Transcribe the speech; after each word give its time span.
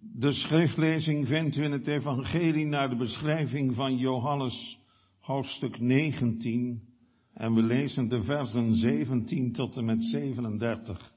De 0.00 0.32
schriftlezing 0.32 1.26
vindt 1.26 1.56
u 1.56 1.64
in 1.64 1.72
het 1.72 1.86
Evangelie 1.86 2.66
naar 2.66 2.88
de 2.88 2.96
beschrijving 2.96 3.74
van 3.74 3.96
Johannes 3.96 4.78
hoofdstuk 5.18 5.80
19 5.80 6.82
en 7.32 7.54
we 7.54 7.62
lezen 7.62 8.08
de 8.08 8.22
versen 8.22 8.74
17 8.74 9.52
tot 9.52 9.76
en 9.76 9.84
met 9.84 10.04
37. 10.04 11.12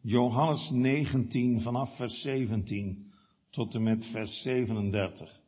Johannes 0.00 0.70
19 0.70 1.60
vanaf 1.60 1.96
vers 1.96 2.20
17 2.20 3.12
tot 3.50 3.74
en 3.74 3.82
met 3.82 4.06
vers 4.06 4.42
37. 4.42 5.40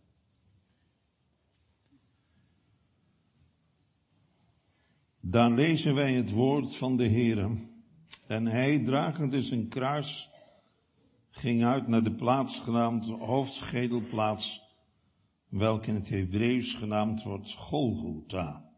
Dan 5.20 5.54
lezen 5.54 5.95
wij 5.95 6.14
het 6.14 6.30
woord 6.30 6.77
van 6.77 6.96
de 6.96 7.09
Heere. 7.09 7.70
En 8.27 8.46
hij, 8.46 8.84
dragende 8.84 9.43
zijn 9.43 9.68
kruis, 9.68 10.30
ging 11.33 11.65
uit 11.65 11.88
naar 11.88 12.02
de 12.02 12.15
plaats 12.15 12.61
genaamd 12.61 13.06
hoofdschedelplaats, 13.06 14.61
welke 15.48 15.87
in 15.87 15.95
het 15.95 16.09
Hebreeuws 16.09 16.75
genaamd 16.75 17.23
wordt 17.23 17.52
Golgotha. 17.52 18.70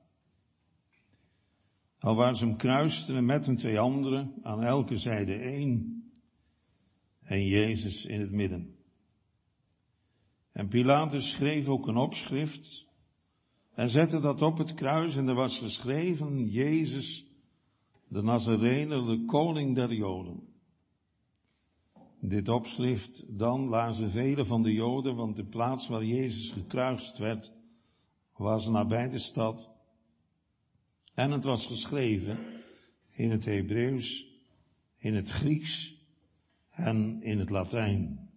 Waar 1.99 2.37
ze 2.37 2.45
hem 2.45 2.57
kruisten 2.57 3.25
met 3.25 3.47
hun 3.47 3.57
twee 3.57 3.79
anderen, 3.79 4.35
aan 4.43 4.63
elke 4.63 4.97
zijde 4.97 5.35
één, 5.35 6.03
en 7.23 7.47
Jezus 7.47 8.05
in 8.05 8.21
het 8.21 8.31
midden. 8.31 8.75
En 10.53 10.69
Pilatus 10.69 11.31
schreef 11.31 11.67
ook 11.67 11.87
een 11.87 11.97
opschrift 11.97 12.87
en 13.75 13.89
zette 13.89 14.21
dat 14.21 14.43
op 14.43 14.59
het 14.59 14.75
kruis 14.75 15.17
en 15.17 15.29
er 15.29 15.35
was 15.35 15.59
geschreven, 15.59 16.49
Jezus, 16.49 17.27
de 18.09 18.23
Nazarener, 18.23 19.07
de 19.07 19.25
koning 19.25 19.75
der 19.75 19.93
Joden. 19.95 20.54
Dit 22.29 22.49
opschrift 22.49 23.39
dan 23.39 23.69
lazen 23.69 24.11
velen 24.11 24.47
van 24.47 24.63
de 24.63 24.73
Joden, 24.73 25.17
want 25.17 25.37
de 25.37 25.45
plaats 25.45 25.89
waar 25.89 26.05
Jezus 26.05 26.51
gekruist 26.51 27.19
werd, 27.19 27.53
was 28.37 28.67
nabij 28.67 29.09
de 29.09 29.19
stad. 29.19 29.71
En 31.15 31.31
het 31.31 31.45
was 31.45 31.67
geschreven 31.67 32.39
in 33.11 33.31
het 33.31 33.45
Hebreeuws, 33.45 34.27
in 34.99 35.15
het 35.15 35.29
Grieks 35.29 35.95
en 36.71 37.23
in 37.23 37.39
het 37.39 37.51
Latijn. 37.51 38.31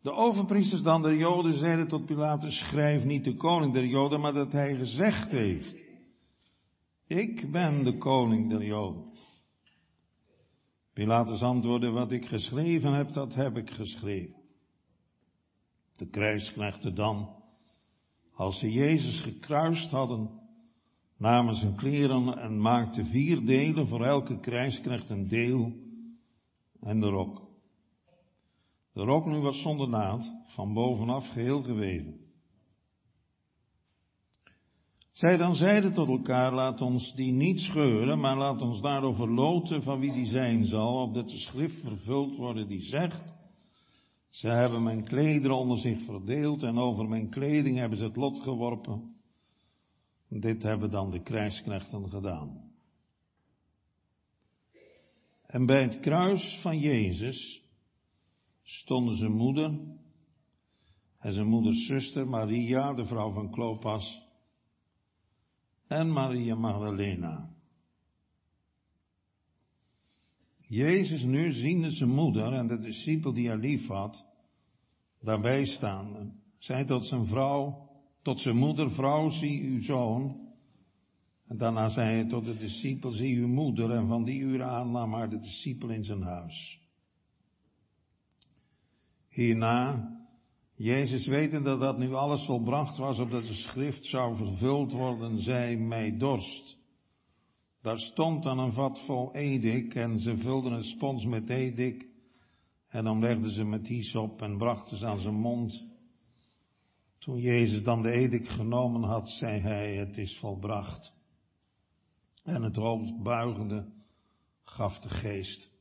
De 0.00 0.12
overpriesters 0.12 0.82
dan 0.82 1.02
der 1.02 1.16
Joden 1.16 1.58
zeiden 1.58 1.88
tot 1.88 2.06
Pilatus, 2.06 2.58
schrijf 2.58 3.04
niet 3.04 3.24
de 3.24 3.36
koning 3.36 3.72
der 3.72 3.86
Joden, 3.86 4.20
maar 4.20 4.32
dat 4.32 4.52
hij 4.52 4.76
gezegd 4.76 5.30
heeft. 5.30 5.76
Ik 7.06 7.50
ben 7.50 7.84
de 7.84 7.98
koning 7.98 8.50
der 8.50 8.64
Joden. 8.64 9.11
Pilatus 10.92 11.42
antwoordde, 11.42 11.90
wat 11.90 12.12
ik 12.12 12.26
geschreven 12.26 12.92
heb, 12.92 13.12
dat 13.12 13.34
heb 13.34 13.56
ik 13.56 13.70
geschreven. 13.70 14.40
De 15.92 16.06
krijgsknechten 16.06 16.94
dan, 16.94 17.34
als 18.34 18.58
ze 18.58 18.70
Jezus 18.70 19.20
gekruist 19.20 19.90
hadden, 19.90 20.30
namen 21.16 21.54
zijn 21.54 21.76
kleren 21.76 22.38
en 22.38 22.60
maakten 22.60 23.04
vier 23.04 23.44
delen 23.44 23.86
voor 23.86 24.04
elke 24.04 24.40
krijgsknecht 24.40 25.10
een 25.10 25.28
deel 25.28 25.72
en 26.80 27.00
de 27.00 27.08
rok. 27.08 27.42
De 28.92 29.02
rok 29.02 29.26
nu 29.26 29.38
was 29.38 29.62
zonder 29.62 29.88
naad, 29.88 30.32
van 30.46 30.74
bovenaf 30.74 31.28
geheel 31.28 31.62
geweven. 31.62 32.21
Zij 35.22 35.36
dan 35.36 35.56
zeiden 35.56 35.92
tot 35.92 36.08
elkaar, 36.08 36.54
laat 36.54 36.80
ons 36.80 37.14
die 37.14 37.32
niet 37.32 37.60
scheuren, 37.60 38.20
maar 38.20 38.36
laat 38.36 38.62
ons 38.62 38.80
daarover 38.80 39.30
loten 39.30 39.82
van 39.82 40.00
wie 40.00 40.12
die 40.12 40.26
zijn 40.26 40.66
zal, 40.66 41.02
opdat 41.02 41.28
de 41.28 41.38
schrift 41.38 41.80
vervuld 41.80 42.36
worden 42.36 42.68
die 42.68 42.82
zegt, 42.82 43.34
ze 44.30 44.48
hebben 44.48 44.82
mijn 44.82 45.04
klederen 45.04 45.56
onder 45.56 45.78
zich 45.78 46.00
verdeeld 46.00 46.62
en 46.62 46.78
over 46.78 47.08
mijn 47.08 47.30
kleding 47.30 47.76
hebben 47.78 47.98
ze 47.98 48.04
het 48.04 48.16
lot 48.16 48.38
geworpen. 48.38 49.14
Dit 50.28 50.62
hebben 50.62 50.90
dan 50.90 51.10
de 51.10 51.22
krijgsknechten 51.22 52.08
gedaan. 52.08 52.72
En 55.46 55.66
bij 55.66 55.82
het 55.82 56.00
kruis 56.00 56.58
van 56.62 56.78
Jezus 56.78 57.62
stonden 58.62 59.16
zijn 59.16 59.32
moeder 59.32 59.80
en 61.18 61.32
zijn 61.32 61.46
moeders 61.46 61.86
zuster 61.86 62.28
Maria, 62.28 62.94
de 62.94 63.06
vrouw 63.06 63.32
van 63.32 63.50
Klopas, 63.50 64.21
en 65.92 66.12
Maria 66.12 66.54
Magdalena. 66.54 67.50
Jezus 70.68 71.22
nu 71.22 71.52
ziende 71.52 71.90
zijn 71.90 72.10
moeder 72.10 72.52
en 72.52 72.66
de 72.66 72.78
discipel 72.78 73.32
die 73.32 73.48
hij 73.48 73.56
lief 73.56 73.86
had, 73.86 74.24
daarbij 75.20 75.64
staan, 75.64 76.32
zei 76.58 76.84
tot 76.84 77.06
zijn 77.06 77.26
vrouw, 77.26 77.90
tot 78.22 78.40
zijn 78.40 78.56
moeder, 78.56 78.90
vrouw, 78.90 79.30
zie 79.30 79.62
uw 79.62 79.82
zoon. 79.82 80.40
En 81.48 81.56
daarna 81.56 81.88
zei 81.88 82.12
hij 82.12 82.28
tot 82.28 82.44
de 82.44 82.58
discipel, 82.58 83.10
zie 83.10 83.36
uw 83.36 83.48
moeder, 83.48 83.90
en 83.90 84.08
van 84.08 84.24
die 84.24 84.40
uur 84.40 84.62
aan 84.62 84.90
nam 84.90 85.12
haar 85.12 85.30
de 85.30 85.38
discipel 85.38 85.88
in 85.88 86.04
zijn 86.04 86.22
huis. 86.22 86.80
Hierna, 89.28 90.10
Jezus 90.74 91.26
wetende 91.26 91.70
dat 91.70 91.80
dat 91.80 91.98
nu 91.98 92.14
alles 92.14 92.44
volbracht 92.44 92.96
was, 92.96 93.18
opdat 93.18 93.46
de 93.46 93.54
schrift 93.54 94.04
zou 94.04 94.36
vervuld 94.36 94.92
worden, 94.92 95.40
zei 95.40 95.76
mij 95.76 96.16
dorst. 96.16 96.76
Daar 97.82 97.98
stond 97.98 98.42
dan 98.42 98.58
een 98.58 98.72
vat 98.72 99.04
vol 99.04 99.34
edik 99.34 99.94
en 99.94 100.20
ze 100.20 100.36
vulden 100.36 100.72
een 100.72 100.84
spons 100.84 101.24
met 101.24 101.50
edik 101.50 102.06
en 102.88 103.04
dan 103.04 103.20
legden 103.20 103.50
ze 103.50 103.64
met 103.64 104.14
op 104.14 104.42
en 104.42 104.58
brachten 104.58 104.96
ze 104.96 105.06
aan 105.06 105.20
zijn 105.20 105.34
mond. 105.34 105.84
Toen 107.18 107.40
Jezus 107.40 107.82
dan 107.82 108.02
de 108.02 108.10
edik 108.10 108.48
genomen 108.48 109.02
had, 109.02 109.28
zei 109.28 109.60
hij, 109.60 109.94
het 109.94 110.18
is 110.18 110.38
volbracht. 110.38 111.12
En 112.42 112.62
het 112.62 112.76
hoofd 112.76 113.22
buigende 113.22 113.92
gaf 114.62 114.98
de 114.98 115.08
geest. 115.08 115.71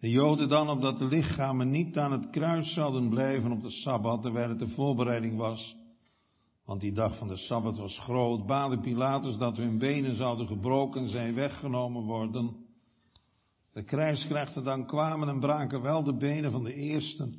De 0.00 0.08
Joden 0.08 0.48
dan, 0.48 0.68
omdat 0.68 0.98
de 0.98 1.04
lichamen 1.04 1.70
niet 1.70 1.98
aan 1.98 2.12
het 2.12 2.30
kruis 2.30 2.72
zouden 2.72 3.08
blijven 3.08 3.52
op 3.52 3.62
de 3.62 3.70
Sabbat, 3.70 4.22
terwijl 4.22 4.48
het 4.48 4.58
de 4.58 4.68
voorbereiding 4.68 5.36
was, 5.36 5.76
want 6.64 6.80
die 6.80 6.92
dag 6.92 7.18
van 7.18 7.28
de 7.28 7.36
Sabbat 7.36 7.78
was 7.78 7.98
groot, 7.98 8.46
baden 8.46 8.80
Pilatus 8.80 9.36
dat 9.36 9.56
hun 9.56 9.78
benen 9.78 10.16
zouden 10.16 10.46
gebroken 10.46 11.08
zijn, 11.08 11.34
weggenomen 11.34 12.02
worden. 12.02 12.64
De 13.72 13.84
krijgsknechten 13.84 14.64
dan 14.64 14.86
kwamen 14.86 15.28
en 15.28 15.40
braken 15.40 15.82
wel 15.82 16.04
de 16.04 16.16
benen 16.16 16.50
van 16.50 16.64
de 16.64 16.74
eerste 16.74 17.38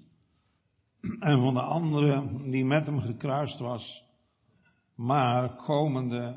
en 1.19 1.39
van 1.39 1.53
de 1.53 1.61
andere 1.61 2.41
die 2.51 2.65
met 2.65 2.85
hem 2.85 2.99
gekruist 2.99 3.59
was. 3.59 4.03
Maar 4.95 5.55
komende 5.55 6.35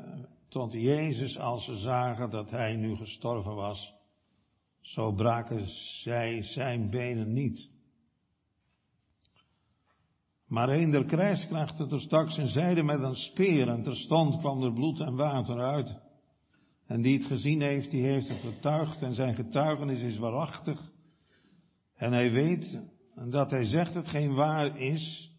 tot 0.49 0.71
Jezus 0.73 1.37
als 1.37 1.65
ze 1.65 1.75
zagen 1.75 2.29
dat 2.29 2.49
hij 2.49 2.75
nu 2.75 2.95
gestorven 2.95 3.55
was, 3.55 3.93
zo 4.81 5.11
braken 5.11 5.67
zij 6.03 6.43
zijn 6.43 6.89
benen 6.89 7.33
niet. 7.33 7.69
Maar 10.47 10.69
een 10.69 10.91
der 10.91 11.05
krijgsknechten 11.05 11.89
doorstak 11.89 12.31
zijn 12.31 12.47
zijde 12.47 12.83
met 12.83 13.01
een 13.01 13.15
speer 13.15 13.67
en 13.67 13.83
terstond 13.83 14.39
kwam 14.39 14.63
er 14.63 14.73
bloed 14.73 14.99
en 14.99 15.15
water 15.15 15.59
uit. 15.59 15.99
En 16.85 17.01
die 17.01 17.17
het 17.17 17.27
gezien 17.27 17.61
heeft, 17.61 17.91
die 17.91 18.03
heeft 18.03 18.27
het 18.27 18.39
getuigd 18.39 19.01
en 19.01 19.13
zijn 19.13 19.35
getuigenis 19.35 20.01
is 20.01 20.17
waarachtig. 20.17 20.91
En 21.95 22.13
hij 22.13 22.31
weet 22.31 22.79
dat 23.29 23.49
hij 23.49 23.65
zegt 23.65 23.93
het 23.93 24.09
geen 24.09 24.33
waar 24.33 24.77
is, 24.77 25.31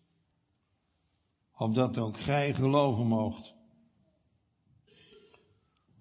opdat 1.57 1.99
ook 1.99 2.21
gij 2.21 2.55
geloven 2.55 3.07
moogt. 3.07 3.55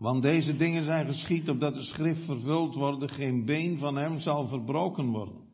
Want 0.01 0.21
deze 0.21 0.55
dingen 0.55 0.83
zijn 0.83 1.07
geschied 1.07 1.49
opdat 1.49 1.75
de 1.75 1.83
schrift 1.83 2.25
vervuld 2.25 2.75
worden, 2.75 3.09
geen 3.09 3.45
been 3.45 3.77
van 3.77 3.95
hem 3.97 4.19
zal 4.19 4.47
verbroken 4.47 5.05
worden. 5.05 5.49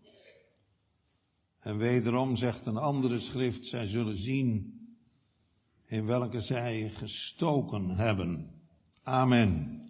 En 1.60 1.78
wederom 1.78 2.36
zegt 2.36 2.66
een 2.66 2.78
andere 2.78 3.20
schrift, 3.20 3.66
zij 3.66 3.88
zullen 3.88 4.18
zien 4.18 4.80
in 5.86 6.06
welke 6.06 6.42
zij 6.42 6.90
gestoken 6.90 7.90
hebben. 7.90 8.52
Amen. 9.04 9.82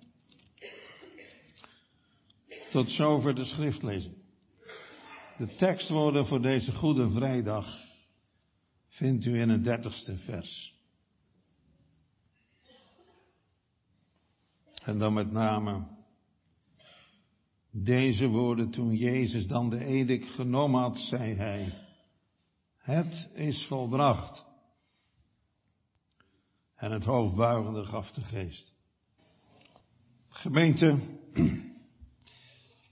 Tot 2.71 2.91
zover 2.91 3.35
de 3.35 3.45
schriftlezing. 3.45 4.15
De 5.37 5.55
tekstwoorden 5.55 6.25
voor 6.25 6.41
deze 6.41 6.71
Goede 6.71 7.09
Vrijdag 7.09 7.79
vindt 8.87 9.25
u 9.25 9.39
in 9.39 9.49
het 9.49 9.63
dertigste 9.63 10.17
vers. 10.17 10.76
En 14.87 14.99
dan 14.99 15.13
met 15.13 15.31
name 15.31 15.87
deze 17.71 18.27
woorden 18.27 18.69
toen 18.69 18.95
Jezus 18.95 19.47
dan 19.47 19.69
de 19.69 19.85
edik 19.85 20.25
genomen 20.25 20.81
had, 20.81 20.97
zei 20.97 21.33
hij, 21.33 21.73
het 22.77 23.29
is 23.33 23.65
volbracht. 23.65 24.45
En 26.75 26.91
het 26.91 27.03
hoofd 27.03 27.35
buigende 27.35 27.83
gaf 27.83 28.11
de 28.11 28.21
geest. 28.21 28.73
Gemeente, 30.29 30.99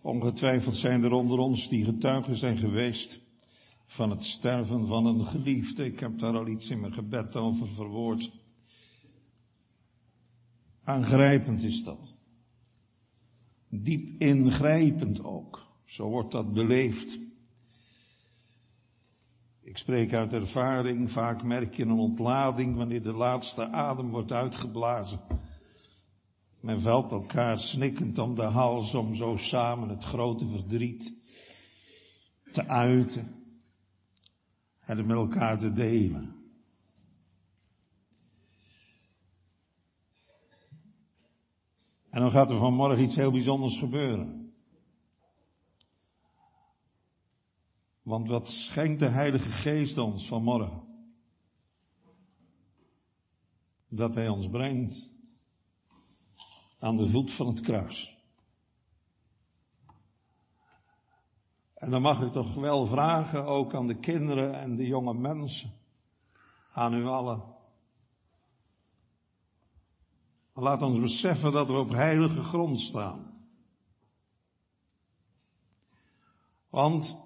Ongetwijfeld 0.01 0.75
zijn 0.75 1.03
er 1.03 1.12
onder 1.12 1.38
ons 1.38 1.69
die 1.69 1.86
getuigen 1.86 2.38
zijn 2.38 2.57
geweest 2.57 3.21
van 3.86 4.09
het 4.09 4.24
sterven 4.24 4.88
van 4.88 5.06
een 5.06 5.25
geliefde. 5.25 5.86
Ik 5.86 6.00
heb 6.00 6.19
daar 6.19 6.38
al 6.38 6.48
iets 6.48 6.69
in 6.69 6.80
mijn 6.80 6.94
gebed 6.94 7.36
over 7.36 7.68
verwoord. 7.68 8.31
Aangrijpend 10.85 11.63
is 11.63 11.83
dat. 11.83 12.13
Diep 13.69 14.21
ingrijpend 14.21 15.23
ook. 15.23 15.65
Zo 15.85 16.09
wordt 16.09 16.31
dat 16.31 16.53
beleefd. 16.53 17.19
Ik 19.61 19.77
spreek 19.77 20.13
uit 20.13 20.33
ervaring, 20.33 21.11
vaak 21.11 21.43
merk 21.43 21.73
je 21.73 21.83
een 21.83 21.91
ontlading 21.91 22.75
wanneer 22.75 23.03
de 23.03 23.11
laatste 23.11 23.67
adem 23.67 24.09
wordt 24.09 24.31
uitgeblazen. 24.31 25.19
Men 26.59 26.81
valt 26.81 27.11
elkaar 27.11 27.59
snikkend 27.59 28.17
om 28.17 28.35
de 28.35 28.43
hals 28.43 28.93
om 28.93 29.15
zo 29.15 29.38
samen 29.38 29.89
het 29.89 30.03
grote 30.03 30.47
verdriet 30.47 31.13
te 32.51 32.67
uiten 32.67 33.43
en 34.79 34.97
het 34.97 35.05
met 35.05 35.17
elkaar 35.17 35.59
te 35.59 35.73
delen. 35.73 36.44
En 42.15 42.21
dan 42.21 42.31
gaat 42.31 42.50
er 42.50 42.59
vanmorgen 42.59 43.03
iets 43.03 43.15
heel 43.15 43.31
bijzonders 43.31 43.77
gebeuren. 43.77 44.53
Want 48.03 48.27
wat 48.27 48.47
schenkt 48.47 49.00
de 49.00 49.09
Heilige 49.09 49.50
Geest 49.50 49.97
ons 49.97 50.27
vanmorgen? 50.27 50.83
Dat 53.89 54.13
Hij 54.13 54.27
ons 54.27 54.50
brengt 54.50 55.09
aan 56.79 56.97
de 56.97 57.09
voet 57.09 57.35
van 57.35 57.47
het 57.47 57.62
kruis. 57.62 58.17
En 61.73 61.89
dan 61.89 62.01
mag 62.01 62.21
ik 62.21 62.31
toch 62.31 62.53
wel 62.53 62.85
vragen, 62.85 63.45
ook 63.45 63.73
aan 63.73 63.88
de 63.88 64.00
kinderen 64.00 64.59
en 64.59 64.75
de 64.75 64.85
jonge 64.85 65.13
mensen, 65.13 65.73
aan 66.73 66.94
u 66.94 67.06
allen. 67.06 67.54
Laat 70.57 70.81
ons 70.81 70.99
beseffen 70.99 71.51
dat 71.51 71.67
we 71.67 71.73
op 71.73 71.89
heilige 71.89 72.43
grond 72.43 72.79
staan. 72.79 73.33
Want 76.69 77.17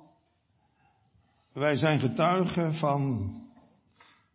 wij 1.53 1.75
zijn 1.75 1.99
getuigen 1.99 2.73
van 2.73 3.31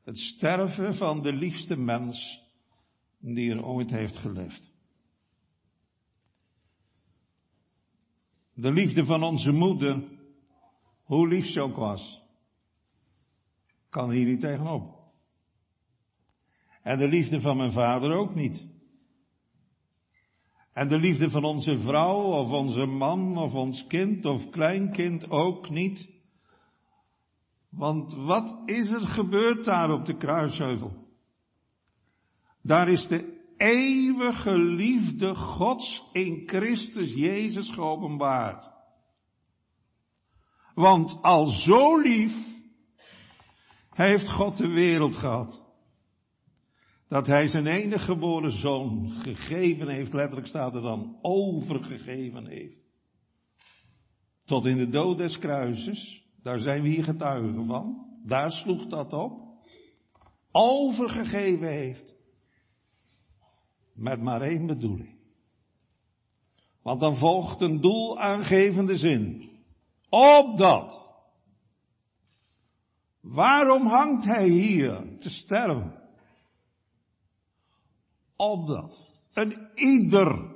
het 0.05 0.19
sterven 0.19 0.95
van 0.95 1.23
de 1.23 1.33
liefste 1.33 1.77
mens 1.77 2.43
die 3.19 3.51
er 3.51 3.65
ooit 3.65 3.91
heeft 3.91 4.17
geleefd. 4.17 4.73
De 8.53 8.73
liefde 8.73 9.05
van 9.05 9.23
onze 9.23 9.51
moeder, 9.51 10.19
hoe 11.03 11.29
lief 11.29 11.45
ze 11.45 11.61
ook 11.61 11.77
was, 11.77 12.23
kan 13.89 14.11
hier 14.11 14.27
niet 14.27 14.41
tegenop. 14.41 15.03
En 16.83 16.99
de 16.99 17.09
liefde 17.09 17.41
van 17.41 17.57
mijn 17.57 17.73
vader 17.73 18.13
ook 18.13 18.35
niet. 18.35 18.74
En 20.75 20.89
de 20.89 20.99
liefde 20.99 21.31
van 21.31 21.45
onze 21.45 21.79
vrouw 21.79 22.23
of 22.23 22.51
onze 22.51 22.87
man 22.87 23.37
of 23.37 23.55
ons 23.55 23.87
kind 23.87 24.25
of 24.25 24.51
kleinkind 24.51 25.31
ook 25.31 25.71
niet. 25.71 26.11
Want 27.71 28.15
wat 28.15 28.63
is 28.65 28.91
er 28.91 29.01
gebeurd 29.01 29.65
daar 29.65 29.91
op 29.91 30.05
de 30.05 30.17
kruisheuvel? 30.17 30.93
Daar 32.63 32.89
is 32.89 33.07
de 33.07 33.43
eeuwige 33.57 34.59
liefde 34.59 35.35
Gods 35.35 36.03
in 36.13 36.43
Christus 36.47 37.13
Jezus 37.15 37.71
geopenbaard. 37.71 38.73
Want 40.75 41.19
al 41.23 41.47
zo 41.47 42.01
lief 42.01 42.33
heeft 43.91 44.31
God 44.31 44.57
de 44.57 44.69
wereld 44.69 45.17
gehad. 45.17 45.64
Dat 47.15 47.27
hij 47.27 47.49
zijn 47.49 47.67
enige 47.67 48.05
geboren 48.05 48.51
zoon 48.51 49.11
gegeven 49.13 49.89
heeft, 49.89 50.13
letterlijk 50.13 50.47
staat 50.47 50.75
er 50.75 50.83
dan 50.83 51.19
overgegeven 51.23 52.47
heeft. 52.47 52.79
Tot 54.45 54.67
in 54.67 54.77
de 54.77 54.89
dood 54.89 55.19
des 55.19 55.39
kruises, 55.39 56.25
daar 56.43 56.59
zijn 56.59 56.83
we 56.83 56.89
hier 56.89 57.05
getuigen 57.05 57.67
van. 57.67 58.07
Daar 58.27 58.51
sloeg 58.51 58.87
dat 58.87 59.13
op. 59.13 59.41
Overgegeven 60.51 61.69
heeft. 61.69 62.17
Met 63.93 64.21
maar 64.21 64.41
één 64.41 64.67
bedoeling. 64.67 65.19
Want 66.83 67.01
dan 67.01 67.17
volgt 67.17 67.61
een 67.61 67.81
doelaangevende 67.81 68.97
zin. 68.97 69.51
Opdat. 70.09 71.11
Waarom 73.21 73.87
hangt 73.87 74.25
hij 74.25 74.49
hier 74.49 75.19
te 75.19 75.31
sterven? 75.31 76.03
Opdat. 78.37 79.13
Een 79.33 79.71
ieder. 79.75 80.55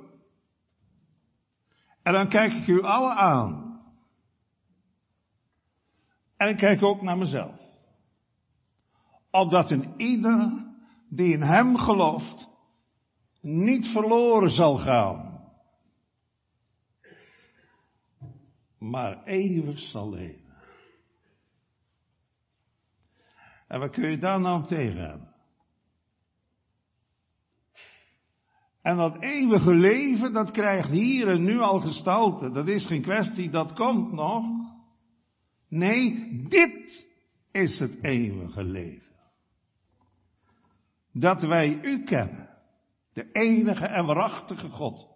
En 2.03 2.13
dan 2.13 2.29
kijk 2.29 2.53
ik 2.53 2.67
u 2.67 2.81
alle 2.81 3.13
aan. 3.13 3.81
En 6.37 6.49
ik 6.49 6.57
kijk 6.57 6.83
ook 6.83 7.01
naar 7.01 7.17
mezelf. 7.17 7.59
Opdat 9.31 9.71
een 9.71 9.93
ieder 9.97 10.67
die 11.09 11.33
in 11.33 11.41
hem 11.41 11.77
gelooft 11.77 12.49
niet 13.41 13.87
verloren 13.87 14.49
zal 14.49 14.77
gaan, 14.77 15.51
maar 18.77 19.23
eeuwig 19.23 19.79
zal 19.79 20.09
leven. 20.09 20.57
En 23.67 23.79
wat 23.79 23.91
kun 23.91 24.09
je 24.09 24.17
daar 24.17 24.39
nou 24.39 24.65
tegen 24.65 25.09
hebben? 25.09 25.28
En 28.89 28.97
dat 28.97 29.21
eeuwige 29.21 29.73
leven, 29.73 30.33
dat 30.33 30.51
krijgt 30.51 30.89
hier 30.89 31.27
en 31.27 31.43
nu 31.43 31.57
al 31.57 31.79
gestalte. 31.79 32.51
Dat 32.51 32.67
is 32.67 32.85
geen 32.85 33.01
kwestie, 33.01 33.49
dat 33.49 33.73
komt 33.73 34.11
nog. 34.11 34.45
Nee, 35.67 36.43
dit 36.47 37.07
is 37.51 37.79
het 37.79 38.03
eeuwige 38.03 38.63
leven. 38.63 39.15
Dat 41.11 41.41
wij 41.41 41.79
u 41.81 42.03
kennen 42.03 42.49
de 43.13 43.31
enige 43.31 43.85
en 43.85 44.05
waarachtige 44.05 44.69
God. 44.69 45.07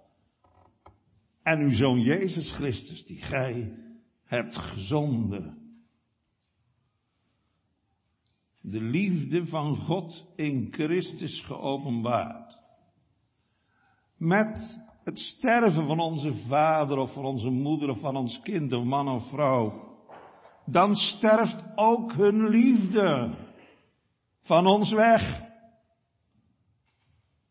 En 1.43 1.59
uw 1.59 1.75
zoon 1.75 2.01
Jezus 2.01 2.51
Christus, 2.51 3.05
die 3.05 3.21
gij 3.21 3.77
hebt 4.25 4.57
gezonden. 4.57 5.57
De 8.61 8.81
liefde 8.81 9.45
van 9.45 9.75
God 9.75 10.25
in 10.35 10.67
Christus 10.71 11.41
geopenbaard. 11.41 12.62
Met 14.23 14.79
het 15.03 15.19
sterven 15.19 15.87
van 15.87 15.99
onze 15.99 16.33
vader 16.33 16.97
of 16.97 17.13
van 17.13 17.25
onze 17.25 17.49
moeder 17.49 17.89
of 17.89 17.99
van 17.99 18.15
ons 18.15 18.41
kind 18.41 18.73
of 18.73 18.83
man 18.83 19.07
of 19.07 19.29
vrouw. 19.29 19.91
Dan 20.65 20.95
sterft 20.95 21.63
ook 21.75 22.13
hun 22.13 22.47
liefde 22.47 23.35
van 24.41 24.67
ons 24.67 24.91
weg. 24.91 25.41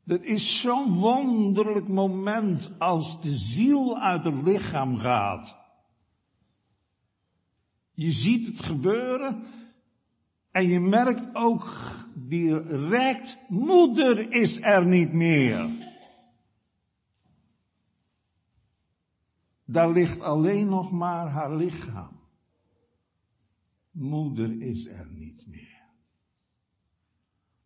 Het 0.04 0.22
is 0.22 0.60
zo'n 0.60 0.98
wonderlijk 0.98 1.88
moment 1.88 2.70
als 2.78 3.20
de 3.22 3.36
ziel 3.36 3.98
uit 3.98 4.24
het 4.24 4.42
lichaam 4.42 4.96
gaat. 4.96 5.56
Je 7.94 8.12
ziet 8.12 8.46
het 8.46 8.64
gebeuren 8.64 9.42
en 10.50 10.68
je 10.68 10.80
merkt 10.80 11.34
ook, 11.34 11.76
direct, 12.14 13.38
moeder 13.48 14.32
is 14.32 14.58
er 14.60 14.86
niet 14.86 15.12
meer. 15.12 15.90
Daar 19.72 19.90
ligt 19.90 20.20
alleen 20.20 20.68
nog 20.68 20.90
maar 20.90 21.26
haar 21.26 21.56
lichaam. 21.56 22.20
Moeder 23.92 24.60
is 24.60 24.86
er 24.86 25.08
niet 25.10 25.44
meer. 25.46 25.80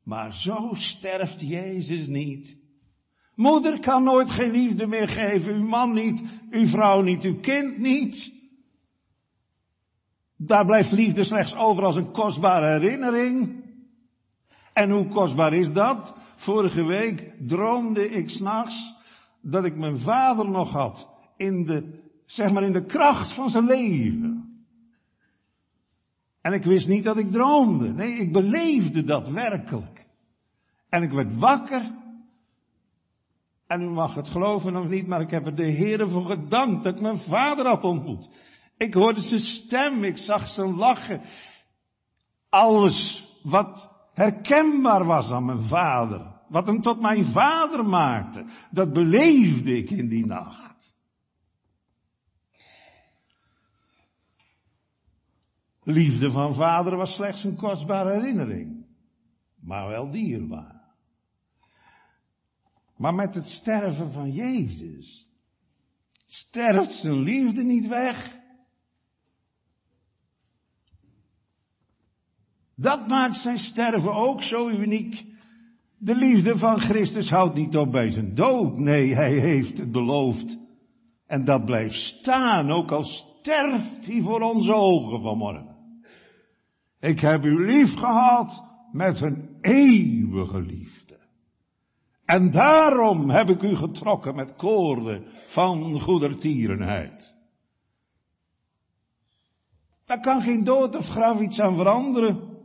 Maar 0.04 0.32
zo 0.32 0.70
sterft 0.74 1.40
Jezus 1.40 2.06
niet. 2.06 2.56
Moeder 3.34 3.80
kan 3.80 4.04
nooit 4.04 4.30
geen 4.30 4.50
liefde 4.50 4.86
meer 4.86 5.08
geven, 5.08 5.54
uw 5.54 5.66
man 5.66 5.92
niet, 5.92 6.40
uw 6.50 6.66
vrouw 6.66 7.00
niet, 7.00 7.22
uw 7.22 7.40
kind 7.40 7.78
niet. 7.78 8.32
Daar 10.36 10.66
blijft 10.66 10.92
liefde 10.92 11.24
slechts 11.24 11.54
over 11.54 11.82
als 11.84 11.96
een 11.96 12.12
kostbare 12.12 12.80
herinnering. 12.80 13.64
En 14.72 14.90
hoe 14.90 15.08
kostbaar 15.08 15.52
is 15.52 15.72
dat? 15.72 16.16
Vorige 16.36 16.84
week 16.84 17.34
droomde 17.48 18.10
ik 18.10 18.30
s'nachts 18.30 18.94
dat 19.42 19.64
ik 19.64 19.76
mijn 19.76 19.98
vader 19.98 20.50
nog 20.50 20.70
had 20.70 21.14
in 21.36 21.64
de, 21.64 22.02
zeg 22.26 22.52
maar 22.52 22.62
in 22.62 22.72
de 22.72 22.84
kracht 22.84 23.34
van 23.34 23.50
zijn 23.50 23.64
leven. 23.64 24.36
En 26.40 26.52
ik 26.52 26.64
wist 26.64 26.88
niet 26.88 27.04
dat 27.04 27.16
ik 27.16 27.32
droomde. 27.32 27.88
Nee, 27.88 28.18
ik 28.18 28.32
beleefde 28.32 29.04
dat 29.04 29.28
werkelijk. 29.28 30.06
En 30.88 31.02
ik 31.02 31.12
werd 31.12 31.38
wakker. 31.38 31.94
En 33.66 33.82
u 33.82 33.90
mag 33.90 34.14
het 34.14 34.28
geloven 34.28 34.76
of 34.76 34.88
niet, 34.88 35.06
maar 35.06 35.20
ik 35.20 35.30
heb 35.30 35.46
er 35.46 35.54
de 35.54 35.70
Heer 35.70 36.08
voor 36.08 36.24
gedankt 36.24 36.84
dat 36.84 36.94
ik 36.94 37.00
mijn 37.00 37.18
vader 37.18 37.66
had 37.66 37.84
ontmoet. 37.84 38.28
Ik 38.76 38.94
hoorde 38.94 39.20
zijn 39.20 39.40
stem, 39.40 40.04
ik 40.04 40.16
zag 40.16 40.48
zijn 40.48 40.74
lachen. 40.74 41.20
Alles 42.48 43.28
wat 43.42 43.90
herkenbaar 44.12 45.04
was 45.04 45.30
aan 45.30 45.44
mijn 45.44 45.68
vader, 45.68 46.32
wat 46.48 46.66
hem 46.66 46.80
tot 46.80 47.00
mijn 47.00 47.24
vader 47.24 47.84
maakte, 47.84 48.44
dat 48.70 48.92
beleefde 48.92 49.76
ik 49.76 49.90
in 49.90 50.08
die 50.08 50.26
nacht. 50.26 50.75
Liefde 55.88 56.30
van 56.30 56.54
vader 56.54 56.96
was 56.96 57.14
slechts 57.14 57.44
een 57.44 57.56
kostbare 57.56 58.20
herinnering, 58.20 58.86
maar 59.60 59.88
wel 59.88 60.10
dierbaar. 60.10 60.82
Maar 62.96 63.14
met 63.14 63.34
het 63.34 63.46
sterven 63.46 64.12
van 64.12 64.32
Jezus 64.32 65.28
sterft 66.26 66.92
zijn 66.92 67.18
liefde 67.18 67.62
niet 67.62 67.86
weg. 67.86 68.38
Dat 72.76 73.08
maakt 73.08 73.36
zijn 73.36 73.58
sterven 73.58 74.14
ook 74.14 74.42
zo 74.42 74.68
uniek. 74.68 75.24
De 75.98 76.14
liefde 76.14 76.58
van 76.58 76.78
Christus 76.78 77.30
houdt 77.30 77.54
niet 77.54 77.76
op 77.76 77.90
bij 77.90 78.10
zijn 78.10 78.34
dood. 78.34 78.78
Nee, 78.78 79.14
hij 79.14 79.38
heeft 79.38 79.78
het 79.78 79.92
beloofd. 79.92 80.58
En 81.26 81.44
dat 81.44 81.64
blijft 81.64 81.94
staan, 81.94 82.70
ook 82.70 82.90
al 82.90 83.04
sterft 83.04 84.06
hij 84.06 84.20
voor 84.20 84.40
onze 84.40 84.74
ogen 84.74 85.22
vanmorgen. 85.22 85.65
Ik 87.06 87.20
heb 87.20 87.44
u 87.44 87.66
lief 87.66 87.94
gehad 87.94 88.62
met 88.92 89.20
een 89.20 89.58
eeuwige 89.60 90.60
liefde. 90.60 91.18
En 92.24 92.50
daarom 92.50 93.30
heb 93.30 93.48
ik 93.48 93.62
u 93.62 93.76
getrokken 93.76 94.34
met 94.34 94.56
koorden 94.56 95.26
van 95.48 96.00
goedertierenheid. 96.00 97.34
Daar 100.04 100.20
kan 100.20 100.42
geen 100.42 100.64
dood 100.64 100.96
of 100.96 101.06
graf 101.06 101.40
iets 101.40 101.60
aan 101.60 101.76
veranderen. 101.76 102.56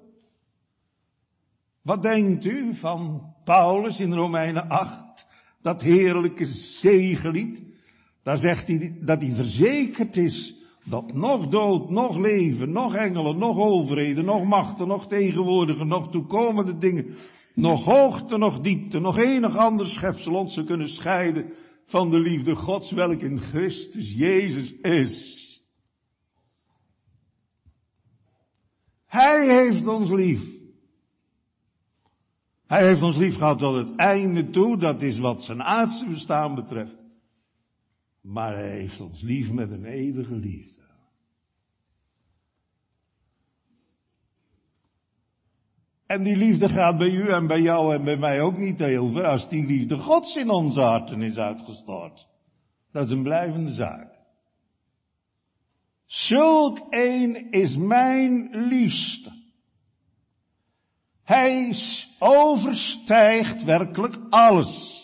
Wat 1.84 2.02
denkt 2.02 2.46
u 2.46 2.76
van 2.76 3.34
Paulus 3.44 4.00
in 4.00 4.14
Romeinen 4.14 4.70
8, 4.70 5.28
dat 5.62 5.82
heerlijke 5.82 6.46
zegenlied? 6.82 7.64
Daar 8.24 8.38
zegt 8.38 8.68
hij 8.68 8.98
dat 9.02 9.22
hij 9.22 9.36
verzekerd 9.36 10.18
is 10.18 10.61
dat 10.84 11.14
nog 11.14 11.48
dood, 11.48 11.90
nog 11.90 12.18
leven, 12.18 12.72
nog 12.72 12.96
engelen, 12.96 13.38
nog 13.38 13.58
overheden, 13.58 14.26
nog 14.26 14.44
machten, 14.44 14.88
nog 14.88 15.08
tegenwoordige, 15.08 15.86
nog 15.86 16.12
toekomende 16.12 16.78
dingen, 16.78 17.16
nog 17.54 17.86
hoogte, 17.86 18.38
nog 18.38 18.60
diepte, 18.60 19.00
nog 19.00 19.18
enig 19.18 19.56
ander 19.56 19.88
schepsel 19.88 20.34
ons 20.34 20.54
zou 20.54 20.66
kunnen 20.66 20.88
scheiden 20.88 21.54
van 21.86 22.10
de 22.10 22.20
liefde 22.20 22.56
Gods, 22.56 22.92
welk 22.92 23.22
in 23.22 23.40
Christus 23.40 24.14
Jezus 24.14 24.74
is. 24.82 25.50
Hij 29.06 29.64
heeft 29.64 29.88
ons 29.88 30.10
lief. 30.10 30.60
Hij 32.68 32.86
heeft 32.86 33.02
ons 33.02 33.18
lief 33.18 33.36
gehad 33.36 33.60
tot 33.60 33.76
het 33.76 33.96
einde 33.96 34.50
toe, 34.50 34.78
dat 34.78 35.02
is 35.02 35.18
wat 35.18 35.44
zijn 35.44 35.64
aardse 35.64 36.06
bestaan 36.10 36.56
betreft. 36.56 36.98
Maar 38.22 38.56
hij 38.56 38.80
heeft 38.80 39.02
ons 39.02 39.22
lief 39.22 39.52
met 39.52 39.72
een 39.72 39.86
eeuwige 39.86 40.36
liefde. 40.36 40.71
En 46.12 46.24
die 46.24 46.36
liefde 46.36 46.70
gaat 46.70 46.98
bij 46.98 47.10
u 47.10 47.28
en 47.28 47.48
bij 47.48 47.62
jou 47.62 47.94
en 47.96 48.04
bij 48.04 48.18
mij 48.18 48.42
ook 48.42 48.58
niet 48.58 48.80
heel 48.80 49.12
ver 49.12 49.26
als 49.26 49.50
die 49.50 49.66
liefde 49.66 49.98
Gods 49.98 50.36
in 50.36 50.50
onze 50.50 50.82
harten 50.82 51.22
is 51.22 51.38
uitgestort. 51.38 52.28
Dat 52.92 53.06
is 53.06 53.10
een 53.10 53.24
blijvende 53.24 53.72
zaak. 53.72 54.20
Zulk 56.06 56.80
een 56.90 57.52
is 57.52 57.76
mijn 57.76 58.50
liefste. 58.68 59.32
Hij 61.24 61.76
overstijgt 62.20 63.64
werkelijk 63.64 64.20
alles. 64.30 65.00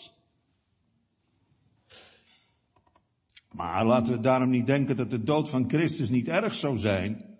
Maar 3.50 3.86
laten 3.86 4.12
we 4.12 4.20
daarom 4.20 4.50
niet 4.50 4.66
denken 4.66 4.96
dat 4.96 5.10
de 5.10 5.22
dood 5.22 5.50
van 5.50 5.68
Christus 5.68 6.08
niet 6.08 6.28
erg 6.28 6.54
zou 6.54 6.78
zijn. 6.78 7.38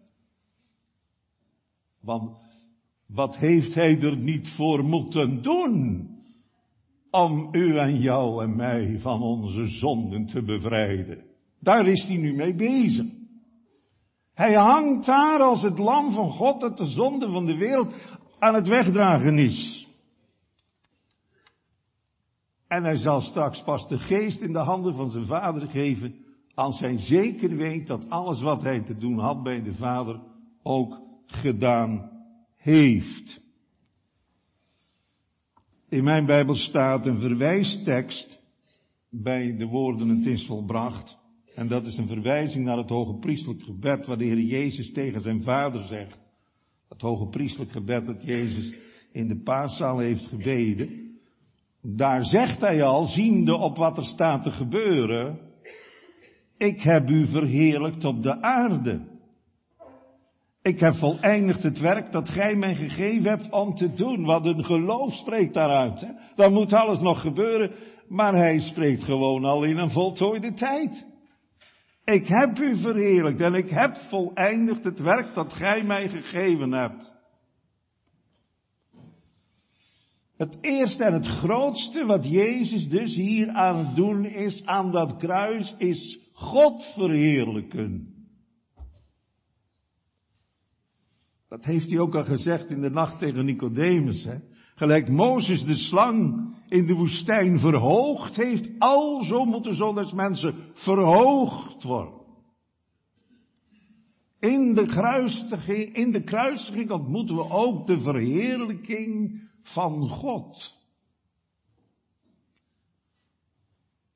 Want 2.01 2.48
wat 3.09 3.37
heeft 3.37 3.75
hij 3.75 4.00
er 4.00 4.17
niet 4.17 4.49
voor 4.49 4.85
moeten 4.85 5.43
doen 5.43 6.09
om 7.11 7.49
u 7.53 7.77
en 7.79 8.00
jou 8.00 8.43
en 8.43 8.57
mij 8.57 8.99
van 8.99 9.23
onze 9.23 9.67
zonden 9.67 10.27
te 10.27 10.43
bevrijden? 10.43 11.25
Daar 11.61 11.87
is 11.87 12.07
hij 12.07 12.17
nu 12.17 12.35
mee 12.35 12.55
bezig. 12.55 13.07
Hij 14.35 14.55
hangt 14.55 15.07
daar 15.07 15.41
als 15.41 15.62
het 15.62 15.79
lam 15.79 16.12
van 16.12 16.31
God 16.31 16.61
dat 16.61 16.77
de 16.77 16.85
zonde 16.85 17.29
van 17.29 17.47
de 17.47 17.57
wereld 17.57 17.95
aan 18.38 18.55
het 18.55 18.69
wegdragen 18.69 19.38
is. 19.38 19.87
En 22.69 22.85
hij 22.85 22.97
zal 22.97 23.21
straks 23.21 23.62
pas 23.62 23.88
de 23.88 23.99
geest 23.99 24.41
in 24.41 24.53
de 24.53 24.59
handen 24.59 24.95
van 24.95 25.11
zijn 25.11 25.27
vader 25.27 25.69
geven, 25.69 26.15
als 26.55 26.81
hij 26.81 26.99
zeker 26.99 27.57
weet 27.57 27.87
dat 27.87 28.11
alles 28.11 28.43
wat 28.43 28.62
hij 28.62 28.81
te 28.81 28.97
doen 28.97 29.19
had 29.19 29.43
bij 29.43 29.62
de 29.62 29.75
vader 29.75 30.21
ook 30.62 31.00
gedaan 31.27 32.18
heeft. 32.59 33.41
In 35.88 36.05
mijn 36.05 36.27
Bijbel 36.27 36.55
staat 36.55 37.07
een 37.07 37.21
verwijstekst 37.21 38.43
bij 39.11 39.57
de 39.57 39.67
woorden 39.67 40.09
het 40.09 40.27
is 40.27 40.47
volbracht. 40.47 41.19
En 41.55 41.69
dat 41.69 41.87
is 41.87 41.97
een 41.97 42.07
verwijzing 42.07 42.65
naar 42.65 42.77
het 42.77 42.88
hoge 42.88 43.19
priestelijk 43.19 43.62
gebed 43.62 44.07
waar 44.07 44.19
de 44.19 44.25
Heer 44.25 44.41
Jezus 44.41 44.93
tegen 44.93 45.21
zijn 45.21 45.43
vader 45.43 45.87
zegt. 45.87 46.19
Het 46.88 47.00
hoge 47.00 47.29
priestelijk 47.29 47.73
gebed 47.73 48.07
dat 48.07 48.23
Jezus 48.23 48.75
in 49.12 49.29
de 49.29 49.43
paaszaal 49.43 49.99
heeft 49.99 50.27
gebeden. 50.27 51.19
Daar 51.83 52.25
zegt 52.25 52.61
hij 52.61 52.83
al, 52.83 53.07
ziende 53.07 53.57
op 53.57 53.77
wat 53.77 53.99
er 53.99 54.05
staat 54.05 54.43
te 54.43 54.50
gebeuren, 54.50 55.49
ik 56.57 56.81
heb 56.81 57.11
u 57.11 57.27
verheerlijkt 57.27 58.05
op 58.05 58.23
de 58.23 58.43
aarde. 58.43 59.18
Ik 60.69 60.81
heb 60.81 60.95
voleindigd 60.95 61.63
het 61.63 61.79
werk 61.79 62.13
dat 62.13 62.29
gij 62.29 62.55
mij 62.55 62.75
gegeven 62.75 63.31
hebt 63.31 63.51
om 63.51 63.75
te 63.75 63.93
doen. 63.93 64.25
Wat 64.25 64.47
een 64.47 64.65
geloof 64.65 65.15
spreekt 65.15 65.55
daaruit. 65.55 66.01
Hè? 66.01 66.09
Dan 66.35 66.53
moet 66.53 66.73
alles 66.73 67.01
nog 67.01 67.21
gebeuren, 67.21 67.73
maar 68.09 68.35
hij 68.35 68.61
spreekt 68.61 69.05
gewoon 69.05 69.45
al 69.45 69.65
in 69.65 69.77
een 69.77 69.91
voltooide 69.91 70.55
tijd. 70.55 71.07
Ik 72.05 72.27
heb 72.27 72.59
u 72.59 72.77
verheerlijkt 72.77 73.41
en 73.41 73.55
ik 73.55 73.71
heb 73.71 73.97
voleindigd 73.97 74.85
het 74.85 75.01
werk 75.01 75.35
dat 75.35 75.53
gij 75.53 75.83
mij 75.83 76.09
gegeven 76.09 76.73
hebt. 76.73 77.13
Het 80.37 80.59
eerste 80.61 81.05
en 81.05 81.13
het 81.13 81.27
grootste 81.27 82.05
wat 82.05 82.31
Jezus 82.31 82.89
dus 82.89 83.15
hier 83.15 83.49
aan 83.49 83.87
het 83.87 83.97
doen 83.97 84.25
is, 84.25 84.65
aan 84.65 84.93
dat 84.93 85.17
kruis, 85.17 85.75
is 85.79 86.21
God 86.33 86.93
verheerlijken. 86.95 88.18
Dat 91.49 91.64
heeft 91.64 91.90
hij 91.90 91.99
ook 91.99 92.14
al 92.14 92.25
gezegd 92.25 92.71
in 92.71 92.81
de 92.81 92.90
nacht 92.90 93.19
tegen 93.19 93.45
Nicodemus. 93.45 94.25
Hè? 94.25 94.37
Gelijk 94.75 95.09
Mozes 95.09 95.64
de 95.64 95.75
slang 95.75 96.49
in 96.69 96.87
de 96.87 96.95
woestijn 96.95 97.59
verhoogd 97.59 98.37
heeft, 98.37 98.71
al 98.78 99.23
zo 99.23 99.45
moeten 99.45 99.75
zo'n 99.75 100.11
mensen 100.14 100.55
verhoogd 100.75 101.83
worden. 101.83 102.17
In 104.40 104.75
de, 104.75 104.87
kruisiging, 104.87 105.95
in 105.95 106.11
de 106.12 106.23
kruisiging 106.23 106.90
ontmoeten 106.90 107.37
we 107.37 107.50
ook 107.50 107.87
de 107.87 108.00
verheerlijking 108.00 109.43
van 109.62 110.09
God. 110.09 110.76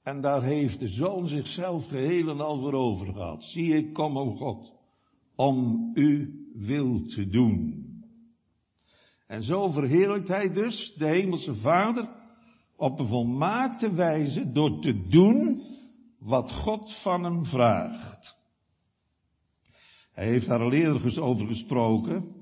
En 0.03 0.21
daar 0.21 0.43
heeft 0.43 0.81
de 0.81 0.89
zoon 0.89 1.27
zichzelf 1.27 1.87
geheel 1.87 2.29
en 2.29 2.41
al 2.41 2.61
voor 2.61 2.73
over 2.73 3.07
gehad. 3.07 3.45
Zie 3.45 3.77
ik 3.77 3.93
kom, 3.93 4.19
o 4.19 4.35
God, 4.35 4.73
om 5.37 5.91
u 5.95 6.42
wil 6.55 7.07
te 7.07 7.29
doen. 7.29 7.87
En 9.27 9.43
zo 9.43 9.71
verheerlijkt 9.71 10.29
hij 10.29 10.53
dus 10.53 10.95
de 10.97 11.07
hemelse 11.07 11.55
vader 11.55 12.09
op 12.77 12.99
een 12.99 13.07
volmaakte 13.07 13.95
wijze 13.95 14.53
door 14.53 14.81
te 14.81 15.07
doen 15.09 15.63
wat 16.19 16.53
God 16.53 17.01
van 17.03 17.25
hem 17.25 17.45
vraagt. 17.45 18.37
Hij 20.13 20.27
heeft 20.27 20.47
daar 20.47 20.61
al 20.61 20.73
eerder 20.73 21.21
over 21.23 21.47
gesproken, 21.47 22.35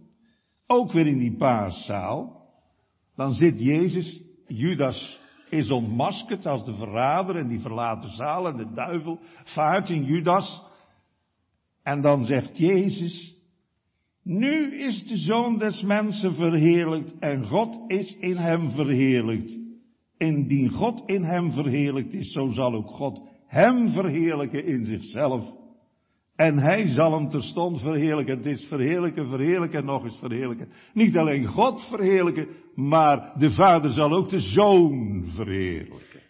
ook 0.67 0.93
weer 0.93 1.07
in 1.07 1.19
die 1.19 1.37
paaszaal. 1.37 2.49
Dan 3.17 3.33
zit 3.33 3.61
Jezus, 3.61 4.23
Judas 4.47 5.21
is 5.51 5.71
ontmaskerd 5.71 6.47
als 6.47 6.65
de 6.65 6.75
verrader 6.75 7.37
en 7.37 7.49
die 7.49 7.61
verlaten 7.61 8.11
zaal 8.11 8.49
en 8.49 8.57
de 8.57 8.73
duivel 8.73 9.19
vaart 9.45 9.89
in 9.89 10.05
Judas. 10.05 10.63
En 11.83 12.01
dan 12.01 12.25
zegt 12.25 12.59
Jezus, 12.59 13.37
nu 14.23 14.79
is 14.79 15.05
de 15.05 15.17
zoon 15.17 15.59
des 15.59 15.83
mensen 15.83 16.35
verheerlijkt 16.35 17.19
en 17.19 17.47
God 17.47 17.85
is 17.87 18.17
in 18.17 18.37
hem 18.37 18.71
verheerlijkt. 18.71 19.59
Indien 20.17 20.71
God 20.71 21.03
in 21.07 21.23
hem 21.23 21.53
verheerlijkt 21.53 22.15
is, 22.15 22.33
zo 22.33 22.49
zal 22.49 22.75
ook 22.75 22.89
God 22.91 23.23
hem 23.47 23.89
verheerlijken 23.89 24.65
in 24.65 24.85
zichzelf. 24.85 25.59
En 26.37 26.59
hij 26.59 26.89
zal 26.89 27.19
hem 27.19 27.29
terstond 27.29 27.81
verheerlijken. 27.81 28.37
Het 28.37 28.47
is 28.47 28.65
verheerlijken, 28.65 29.29
verheerlijken 29.29 29.79
en 29.79 29.85
nog 29.85 30.05
eens 30.05 30.19
verheerlijken. 30.19 30.69
Niet 30.95 31.17
alleen 31.17 31.47
God 31.47 31.83
verheerlijken, 31.89 32.49
maar 32.75 33.33
de 33.39 33.51
Vader 33.51 33.91
zal 33.91 34.13
ook 34.13 34.29
de 34.29 34.39
Zoon 34.39 35.25
verheerlijken. 35.27 36.21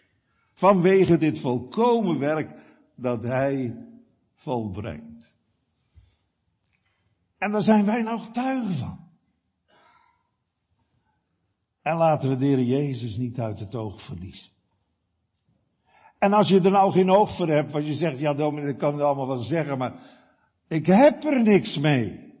Vanwege 0.53 1.17
dit 1.17 1.39
volkomen 1.39 2.19
werk 2.19 2.49
dat 2.95 3.23
hij 3.23 3.75
volbrengt. 4.35 5.10
En 7.41 7.51
daar 7.51 7.61
zijn 7.61 7.85
wij 7.85 8.01
nou 8.01 8.19
getuigen 8.19 8.77
van. 8.77 8.99
En 11.81 11.97
laten 11.97 12.29
we 12.29 12.37
de 12.37 12.45
Heer 12.45 12.63
Jezus 12.63 13.17
niet 13.17 13.39
uit 13.39 13.59
het 13.59 13.75
oog 13.75 14.05
verliezen. 14.05 14.51
En 16.19 16.33
als 16.33 16.49
je 16.49 16.61
er 16.61 16.71
nou 16.71 16.91
geen 16.91 17.09
oog 17.09 17.35
voor 17.35 17.47
hebt, 17.47 17.71
want 17.71 17.87
je 17.87 17.95
zegt, 17.95 18.19
ja 18.19 18.33
dominee, 18.33 18.71
dat 18.71 18.77
kan 18.77 18.95
je 18.95 19.03
allemaal 19.03 19.27
wel 19.27 19.43
zeggen, 19.43 19.77
maar 19.77 19.93
ik 20.67 20.85
heb 20.85 21.23
er 21.23 21.43
niks 21.43 21.77
mee. 21.77 22.33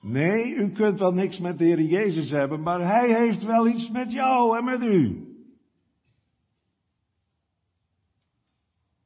Nee, 0.00 0.54
u 0.54 0.72
kunt 0.72 0.98
wel 0.98 1.12
niks 1.12 1.38
met 1.38 1.58
de 1.58 1.64
Heer 1.64 1.82
Jezus 1.82 2.30
hebben, 2.30 2.62
maar 2.62 2.80
Hij 2.80 3.26
heeft 3.26 3.44
wel 3.44 3.68
iets 3.68 3.90
met 3.90 4.12
jou 4.12 4.58
en 4.58 4.64
met 4.64 4.80
u. 4.80 5.28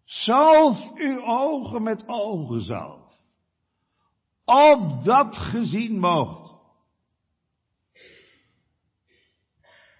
Zalf 0.04 0.92
uw 0.94 1.22
ogen 1.24 1.82
met 1.82 2.04
ogenzalf. 2.06 2.97
Opdat 4.48 5.36
gezien 5.36 5.98
mocht. 5.98 6.52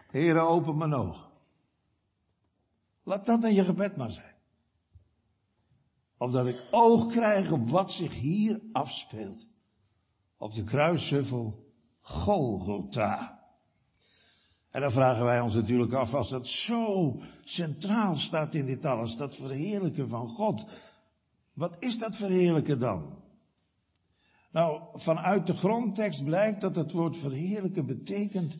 Heere, 0.06 0.40
open 0.40 0.76
mijn 0.76 0.94
ogen. 0.94 1.30
Laat 3.04 3.26
dat 3.26 3.40
dan 3.40 3.54
je 3.54 3.64
gebed 3.64 3.96
maar 3.96 4.10
zijn. 4.10 4.34
Omdat 6.18 6.46
ik 6.46 6.68
oog 6.70 7.12
krijg 7.12 7.50
op 7.50 7.68
wat 7.68 7.90
zich 7.90 8.12
hier 8.12 8.60
afspeelt. 8.72 9.48
Op 10.38 10.54
de 10.54 10.64
kruisheuvel 10.64 11.66
Golgotha. 12.00 13.38
En 14.70 14.80
dan 14.80 14.90
vragen 14.90 15.24
wij 15.24 15.40
ons 15.40 15.54
natuurlijk 15.54 15.92
af, 15.92 16.14
als 16.14 16.28
dat 16.28 16.46
zo 16.46 17.14
centraal 17.44 18.16
staat 18.16 18.54
in 18.54 18.66
dit 18.66 18.84
alles, 18.84 19.16
dat 19.16 19.36
verheerlijken 19.36 20.08
van 20.08 20.28
God. 20.28 20.66
Wat 21.54 21.76
is 21.78 21.98
dat 21.98 22.16
verheerlijken 22.16 22.78
dan? 22.78 23.17
Nou, 24.58 24.80
vanuit 24.94 25.46
de 25.46 25.54
grondtekst 25.54 26.24
blijkt 26.24 26.60
dat 26.60 26.76
het 26.76 26.92
woord 26.92 27.16
verheerlijken 27.16 27.86
betekent 27.86 28.58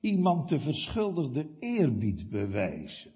iemand 0.00 0.48
de 0.48 0.58
verschuldigde 0.58 1.56
eerbied 1.58 2.30
bewijzen. 2.30 3.12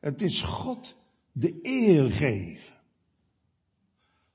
Het 0.00 0.22
is 0.22 0.42
God 0.42 0.96
de 1.32 1.58
eer 1.62 2.10
geven. 2.10 2.74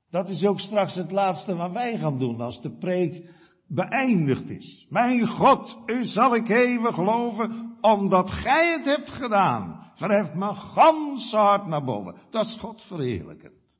Dat 0.09 0.29
is 0.29 0.43
ook 0.43 0.59
straks 0.59 0.95
het 0.95 1.11
laatste 1.11 1.55
wat 1.55 1.71
wij 1.71 1.97
gaan 1.97 2.19
doen 2.19 2.41
als 2.41 2.61
de 2.61 2.77
preek 2.77 3.29
beëindigd 3.67 4.49
is. 4.49 4.85
Mijn 4.89 5.27
God, 5.27 5.79
u 5.85 6.05
zal 6.05 6.35
ik 6.35 6.49
eeuwig 6.49 6.95
geloven, 6.95 7.77
omdat 7.81 8.29
gij 8.29 8.71
het 8.71 8.85
hebt 8.85 9.09
gedaan. 9.09 9.91
Verheft 9.95 10.33
mijn 10.33 10.55
ganse 10.55 11.37
hart 11.37 11.65
naar 11.65 11.83
boven. 11.83 12.15
Dat 12.29 12.45
is 12.45 12.57
God 12.59 12.81
verheerlijkend. 12.81 13.79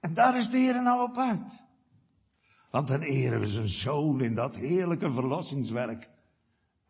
En 0.00 0.14
daar 0.14 0.36
is 0.36 0.50
de 0.50 0.58
Heer 0.58 0.82
nou 0.82 1.08
op 1.08 1.16
uit. 1.16 1.66
Want 2.70 2.88
dan 2.88 3.00
eren 3.00 3.40
we 3.40 3.46
zijn 3.46 3.68
zoon 3.68 4.20
in 4.20 4.34
dat 4.34 4.56
heerlijke 4.56 5.12
verlossingswerk. 5.12 6.10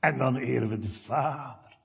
En 0.01 0.19
dan 0.19 0.37
eren 0.37 0.69
we 0.69 0.79
de 0.79 0.93
Vader 0.93 1.77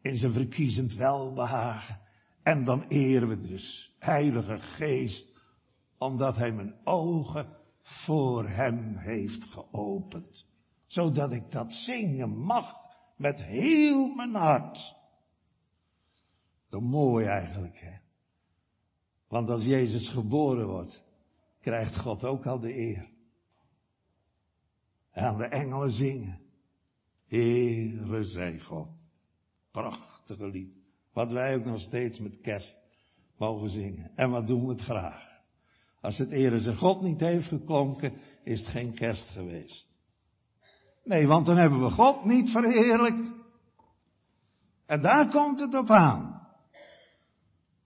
in 0.00 0.16
zijn 0.16 0.32
verkiezend 0.32 0.94
welbehagen. 0.94 2.00
En 2.42 2.64
dan 2.64 2.82
eren 2.88 3.28
we 3.28 3.40
dus 3.40 3.94
Heilige 3.98 4.58
Geest, 4.58 5.28
omdat 5.98 6.36
Hij 6.36 6.52
mijn 6.52 6.74
ogen 6.84 7.56
voor 7.82 8.48
Hem 8.48 8.96
heeft 8.96 9.44
geopend. 9.44 10.46
Zodat 10.86 11.32
ik 11.32 11.50
dat 11.50 11.72
zingen 11.72 12.38
mag 12.38 12.74
met 13.16 13.42
heel 13.42 14.14
mijn 14.14 14.34
hart. 14.34 14.94
Zo 16.70 16.80
mooi 16.80 17.26
eigenlijk, 17.26 17.78
hè. 17.80 17.96
Want 19.28 19.50
als 19.50 19.64
Jezus 19.64 20.08
geboren 20.08 20.66
wordt, 20.66 21.04
krijgt 21.64 21.98
God 21.98 22.24
ook 22.24 22.46
al 22.46 22.60
de 22.60 22.76
eer. 22.76 23.08
En 25.10 25.36
de 25.36 25.44
engelen 25.46 25.90
zingen. 25.90 26.40
Heere 27.26 28.24
zij 28.24 28.60
God. 28.60 28.88
Prachtige 29.70 30.48
lied. 30.48 30.72
Wat 31.12 31.30
wij 31.30 31.54
ook 31.54 31.64
nog 31.64 31.80
steeds 31.80 32.18
met 32.18 32.40
kerst 32.40 32.76
mogen 33.38 33.70
zingen. 33.70 34.10
En 34.14 34.30
wat 34.30 34.46
doen 34.46 34.66
we 34.66 34.72
het 34.72 34.80
graag. 34.80 35.42
Als 36.00 36.18
het 36.18 36.30
ere 36.30 36.60
zijn 36.60 36.76
God 36.76 37.02
niet 37.02 37.20
heeft 37.20 37.46
geklonken, 37.46 38.12
is 38.42 38.60
het 38.60 38.68
geen 38.68 38.94
kerst 38.94 39.28
geweest. 39.28 39.88
Nee, 41.04 41.26
want 41.26 41.46
dan 41.46 41.56
hebben 41.56 41.82
we 41.82 41.90
God 41.90 42.24
niet 42.24 42.50
verheerlijkt. 42.50 43.32
En 44.86 45.02
daar 45.02 45.30
komt 45.30 45.60
het 45.60 45.74
op 45.74 45.90
aan. 45.90 46.48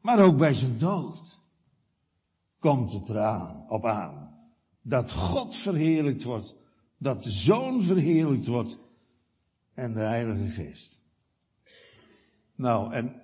Maar 0.03 0.19
ook 0.19 0.39
bij 0.39 0.55
zijn 0.55 0.79
dood 0.79 1.41
komt 2.59 2.93
het 2.93 3.09
eraan, 3.09 3.65
op 3.69 3.85
aan. 3.85 4.37
Dat 4.83 5.13
God 5.13 5.55
verheerlijkt 5.55 6.23
wordt. 6.23 6.57
Dat 6.99 7.23
de 7.23 7.31
Zoon 7.31 7.83
verheerlijkt 7.83 8.47
wordt. 8.47 8.79
En 9.75 9.93
de 9.93 10.01
Heilige 10.01 10.51
Geest. 10.51 11.01
Nou, 12.57 12.93
en 12.93 13.23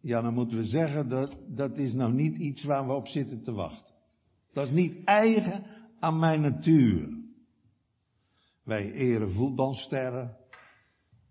ja, 0.00 0.22
dan 0.22 0.34
moeten 0.34 0.56
we 0.56 0.64
zeggen 0.64 1.08
dat 1.08 1.36
dat 1.48 1.78
is 1.78 1.92
nou 1.92 2.12
niet 2.12 2.36
iets 2.36 2.64
waar 2.64 2.86
we 2.86 2.92
op 2.92 3.06
zitten 3.06 3.42
te 3.42 3.52
wachten. 3.52 3.94
Dat 4.52 4.66
is 4.66 4.72
niet 4.72 5.04
eigen 5.04 5.64
aan 6.00 6.18
mijn 6.18 6.40
natuur. 6.40 7.22
Wij 8.62 8.92
eren 8.92 9.32
voetbalsterren 9.32 10.36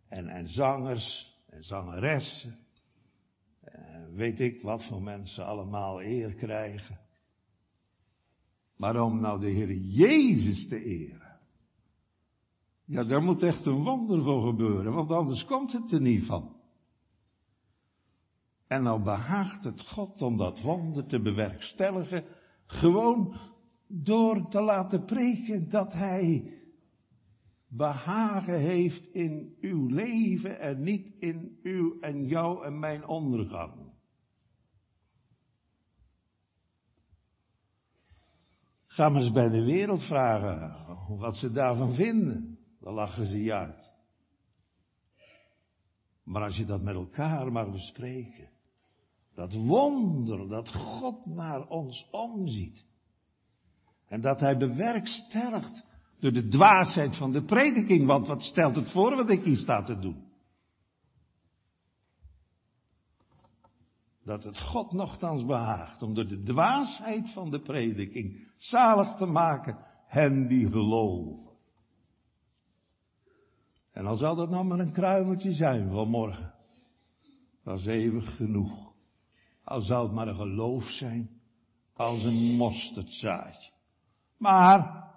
en, 0.07 0.27
en 0.27 0.49
zangers 0.49 1.37
en 1.49 1.63
zangeressen. 1.63 2.57
En 3.61 4.15
weet 4.15 4.39
ik 4.39 4.61
wat 4.61 4.85
voor 4.85 5.01
mensen 5.01 5.45
allemaal 5.45 6.01
eer 6.01 6.33
krijgen. 6.33 6.99
Maar 8.83 9.01
om 9.01 9.19
nou 9.19 9.39
de 9.39 9.49
Heer 9.49 9.75
Jezus 9.75 10.67
te 10.67 10.83
eren. 10.83 11.39
Ja, 12.85 13.03
daar 13.03 13.21
moet 13.21 13.43
echt 13.43 13.65
een 13.65 13.83
wonder 13.83 14.23
voor 14.23 14.47
gebeuren, 14.47 14.93
want 14.93 15.11
anders 15.11 15.45
komt 15.45 15.71
het 15.71 15.91
er 15.91 16.01
niet 16.01 16.25
van. 16.25 16.55
En 18.67 18.83
nou 18.83 19.03
behaagt 19.03 19.63
het 19.63 19.87
God 19.87 20.21
om 20.21 20.37
dat 20.37 20.61
wonder 20.61 21.05
te 21.05 21.21
bewerkstelligen, 21.21 22.25
gewoon 22.65 23.35
door 23.87 24.49
te 24.49 24.61
laten 24.61 25.05
preken 25.05 25.69
dat 25.69 25.93
Hij 25.93 26.57
behagen 27.67 28.59
heeft 28.59 29.07
in 29.13 29.55
uw 29.61 29.87
leven 29.87 30.59
en 30.59 30.83
niet 30.83 31.13
in 31.19 31.57
uw 31.61 31.99
en 31.99 32.25
jou 32.25 32.65
en 32.65 32.79
mijn 32.79 33.07
ondergang. 33.07 33.82
Ga 38.93 39.09
maar 39.09 39.21
eens 39.21 39.31
bij 39.31 39.49
de 39.49 39.63
wereld 39.63 40.03
vragen 40.03 40.75
wat 41.17 41.35
ze 41.35 41.51
daarvan 41.51 41.93
vinden. 41.93 42.57
Dan 42.79 42.93
lachen 42.93 43.25
ze 43.25 43.43
je 43.43 43.53
uit. 43.53 43.91
Maar 46.23 46.43
als 46.43 46.57
je 46.57 46.65
dat 46.65 46.81
met 46.81 46.95
elkaar 46.95 47.51
mag 47.51 47.71
bespreken, 47.71 48.49
dat 49.35 49.53
wonder 49.53 50.47
dat 50.47 50.73
God 50.73 51.25
naar 51.25 51.67
ons 51.67 52.07
omziet. 52.11 52.85
En 54.07 54.21
dat 54.21 54.39
hij 54.39 54.57
bewerkstelligt 54.57 55.85
door 56.19 56.31
de 56.31 56.47
dwaasheid 56.47 57.17
van 57.17 57.31
de 57.31 57.43
prediking. 57.43 58.05
Want 58.05 58.27
wat 58.27 58.41
stelt 58.41 58.75
het 58.75 58.91
voor 58.91 59.15
wat 59.15 59.29
ik 59.29 59.43
hier 59.43 59.57
sta 59.57 59.83
te 59.83 59.99
doen? 59.99 60.22
Dat 64.25 64.43
het 64.43 64.59
God 64.59 64.91
nogthans 64.91 65.45
behaagt 65.45 66.01
om 66.01 66.13
door 66.13 66.27
de 66.27 66.43
dwaasheid 66.43 67.33
van 67.33 67.51
de 67.51 67.61
prediking 67.61 68.51
zalig 68.57 69.15
te 69.15 69.25
maken 69.25 69.77
hen 70.07 70.47
die 70.47 70.71
geloven. 70.71 71.51
En 73.91 74.05
al 74.05 74.15
zal 74.15 74.35
dat 74.35 74.49
nou 74.49 74.65
maar 74.65 74.79
een 74.79 74.93
kruimeltje 74.93 75.53
zijn 75.53 75.91
vanmorgen, 75.91 76.53
dat 77.63 77.79
is 77.79 77.85
eeuwig 77.85 78.35
genoeg. 78.35 78.91
Al 79.63 79.81
zou 79.81 80.05
het 80.05 80.15
maar 80.15 80.27
een 80.27 80.35
geloof 80.35 80.83
zijn, 80.83 81.29
als 81.93 82.23
een 82.23 82.55
mosterdzaadje. 82.55 83.71
Maar 84.37 85.11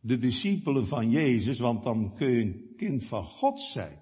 de 0.00 0.18
discipelen 0.18 0.86
van 0.86 1.10
Jezus, 1.10 1.58
want 1.58 1.82
dan 1.82 2.14
kun 2.14 2.30
je 2.30 2.42
een 2.42 2.74
kind 2.76 3.04
van 3.04 3.24
God 3.24 3.60
zijn. 3.60 3.98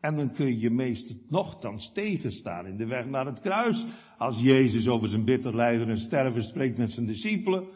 En 0.00 0.16
dan 0.16 0.34
kun 0.34 0.58
je 0.58 0.70
meester 0.70 1.16
nogthans 1.28 1.92
tegenstaan 1.92 2.66
in 2.66 2.76
de 2.76 2.86
weg 2.86 3.06
naar 3.06 3.26
het 3.26 3.40
kruis. 3.40 3.84
Als 4.18 4.38
Jezus 4.40 4.88
over 4.88 5.08
zijn 5.08 5.24
bitter 5.24 5.56
lijden 5.56 5.88
en 5.88 5.98
sterven 5.98 6.42
spreekt 6.42 6.78
met 6.78 6.90
zijn 6.90 7.06
discipelen, 7.06 7.68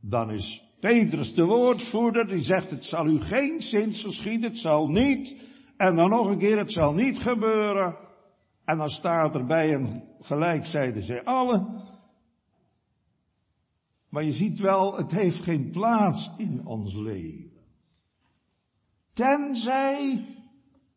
dan 0.00 0.30
is 0.30 0.62
Petrus 0.80 1.34
de 1.34 1.44
woordvoerder, 1.44 2.26
die 2.26 2.42
zegt, 2.42 2.70
het 2.70 2.84
zal 2.84 3.06
u 3.06 3.20
geen 3.20 3.60
zins 3.60 4.02
geschieden, 4.02 4.50
het 4.50 4.58
zal 4.58 4.88
niet 4.88 5.46
En 5.78 5.96
dan 5.96 6.10
nog 6.10 6.28
een 6.28 6.38
keer, 6.38 6.58
het 6.58 6.72
zal 6.72 6.94
niet 6.94 7.18
gebeuren. 7.18 7.96
En 8.64 8.78
dan 8.78 8.88
staat 8.88 9.34
er 9.34 9.46
bij 9.46 9.74
en 9.74 10.04
gelijk 10.20 10.66
zeiden 10.66 11.02
zij 11.02 11.24
allen. 11.24 11.82
Maar 14.10 14.24
je 14.24 14.32
ziet 14.32 14.58
wel, 14.58 14.96
het 14.96 15.10
heeft 15.10 15.42
geen 15.42 15.70
plaats 15.70 16.30
in 16.36 16.66
ons 16.66 16.94
leven. 16.94 17.50
Tenzij 19.14 20.26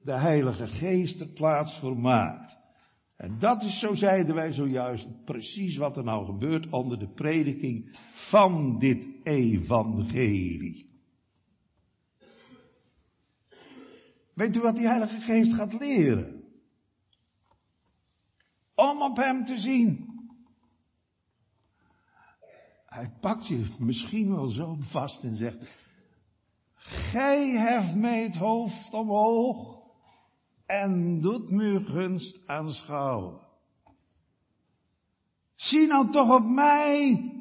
de 0.04 0.20
Heilige 0.20 0.68
Geest 0.68 1.20
er 1.20 1.28
plaats 1.28 1.80
voor 1.80 1.98
maakt. 1.98 2.60
En 3.16 3.40
dat 3.40 3.64
is, 3.64 3.80
zo 3.80 3.94
zeiden 3.94 4.36
wij 4.36 4.54
zojuist, 4.54 5.26
precies 5.26 5.78
wat 5.78 5.98
er 5.98 6.04
nou 6.04 6.26
gebeurt 6.26 6.70
onder 6.70 7.00
de 7.00 7.14
prediking 7.14 7.98
van 8.30 8.80
dit 8.80 9.08
evangelie. 9.24 10.90
Weet 14.34 14.56
u 14.56 14.60
wat 14.60 14.76
die 14.76 14.88
Heilige 14.88 15.20
Geest 15.20 15.54
gaat 15.54 15.80
leren? 15.80 16.44
Om 18.76 19.02
op 19.02 19.18
Hem 19.18 19.46
te 19.46 19.58
zien. 19.58 20.10
Hij 22.86 23.12
pakt 23.20 23.48
je 23.48 23.76
misschien 23.80 24.36
wel 24.36 24.48
zo 24.48 24.78
vast 24.80 25.24
en 25.24 25.36
zegt, 25.36 25.90
Gij 26.74 27.50
heft 27.50 27.96
mij 27.96 28.24
het 28.24 28.36
hoofd 28.36 28.94
omhoog 28.94 29.81
en 30.72 31.22
doet 31.22 31.50
me 31.50 31.80
gunst 31.80 32.40
aanschouwen. 32.48 33.40
Zie 35.56 35.88
nou 35.88 36.12
toch 36.12 36.30
op 36.36 36.46
mij 36.46 37.32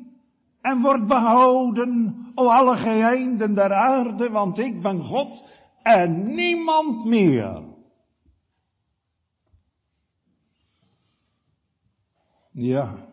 en 0.61 0.81
word 0.81 1.07
behouden, 1.07 2.17
o 2.35 2.49
alle 2.49 2.77
geheinden 2.77 3.55
der 3.55 3.73
aarde, 3.73 4.31
want 4.31 4.59
ik 4.59 4.83
ben 4.83 5.05
God 5.05 5.45
en 5.83 6.35
niemand 6.35 7.05
meer. 7.05 7.69
Ja. 12.53 13.09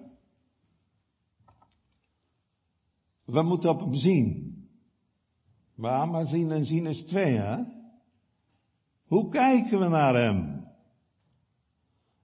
We 3.25 3.41
moeten 3.41 3.69
op 3.69 3.80
hem 3.80 3.95
zien. 3.95 4.45
Maar, 5.75 6.08
maar 6.08 6.25
zien 6.25 6.51
en 6.51 6.65
zien 6.65 6.86
is 6.86 7.03
twee, 7.06 7.38
hè? 7.38 7.77
Hoe 9.08 9.30
kijken 9.30 9.80
we 9.80 9.88
naar 9.88 10.15
hem? 10.15 10.65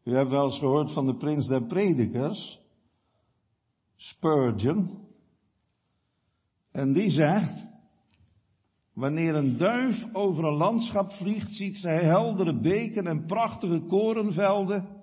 U 0.03 0.15
hebt 0.15 0.29
wel 0.29 0.45
eens 0.45 0.59
gehoord 0.59 0.93
van 0.93 1.05
de 1.05 1.15
prins 1.15 1.47
der 1.47 1.63
predikers, 1.63 2.61
Spurgeon. 3.95 5.01
En 6.71 6.93
die 6.93 7.09
zegt, 7.09 7.65
wanneer 8.93 9.35
een 9.35 9.57
duif 9.57 10.13
over 10.13 10.43
een 10.43 10.57
landschap 10.57 11.11
vliegt, 11.11 11.53
ziet 11.53 11.77
zij 11.77 12.03
heldere 12.03 12.59
beken 12.59 13.07
en 13.07 13.25
prachtige 13.25 13.79
korenvelden. 13.79 15.01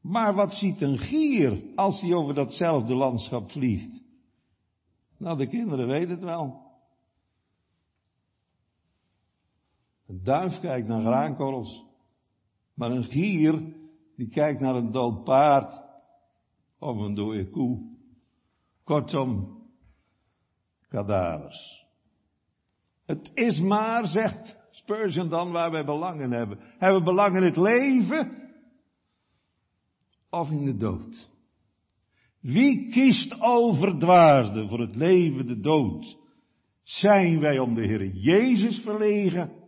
Maar 0.00 0.34
wat 0.34 0.52
ziet 0.52 0.80
een 0.80 0.98
gier 0.98 1.62
als 1.74 2.00
hij 2.00 2.14
over 2.14 2.34
datzelfde 2.34 2.94
landschap 2.94 3.50
vliegt? 3.50 4.02
Nou, 5.18 5.38
de 5.38 5.48
kinderen 5.48 5.86
weten 5.86 6.10
het 6.10 6.24
wel. 6.24 6.63
Een 10.06 10.22
duif 10.22 10.60
kijkt 10.60 10.88
naar 10.88 11.00
graankorrels. 11.00 11.84
Maar 12.74 12.90
een 12.90 13.04
gier, 13.04 13.74
die 14.16 14.28
kijkt 14.28 14.60
naar 14.60 14.74
een 14.74 14.92
dood 14.92 15.24
paard. 15.24 15.82
Of 16.78 16.96
een 16.96 17.14
dode 17.14 17.50
koe. 17.50 17.92
Kortom, 18.84 19.62
kadavers. 20.88 21.86
Het 23.06 23.30
is 23.34 23.60
maar, 23.60 24.06
zegt 24.06 24.62
Spurgeon 24.74 25.28
dan, 25.28 25.52
waar 25.52 25.70
wij 25.70 25.84
belang 25.84 26.20
in 26.20 26.30
hebben. 26.30 26.58
Hebben 26.78 26.98
we 26.98 27.04
belang 27.04 27.36
in 27.36 27.42
het 27.42 27.56
leven? 27.56 28.52
Of 30.30 30.50
in 30.50 30.64
de 30.64 30.76
dood? 30.76 31.30
Wie 32.40 32.90
kiest 32.90 33.40
over 33.40 33.98
dwaasde 33.98 34.68
voor 34.68 34.80
het 34.80 34.96
leven, 34.96 35.46
de 35.46 35.60
dood? 35.60 36.18
Zijn 36.82 37.40
wij 37.40 37.58
om 37.58 37.74
de 37.74 37.86
Heer 37.86 38.06
Jezus 38.06 38.78
verlegen? 38.78 39.63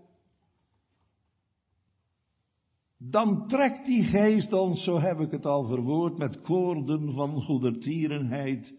Dan 2.98 3.48
trekt 3.48 3.87
die 3.87 4.04
geest 4.04 4.52
ons, 4.52 4.85
zo 4.85 5.00
heb 5.00 5.20
ik 5.20 5.30
het 5.30 5.46
al 5.46 5.64
verwoord, 5.64 6.18
met 6.18 6.40
koorden 6.40 7.12
van 7.12 7.42
goedertierenheid 7.42 8.74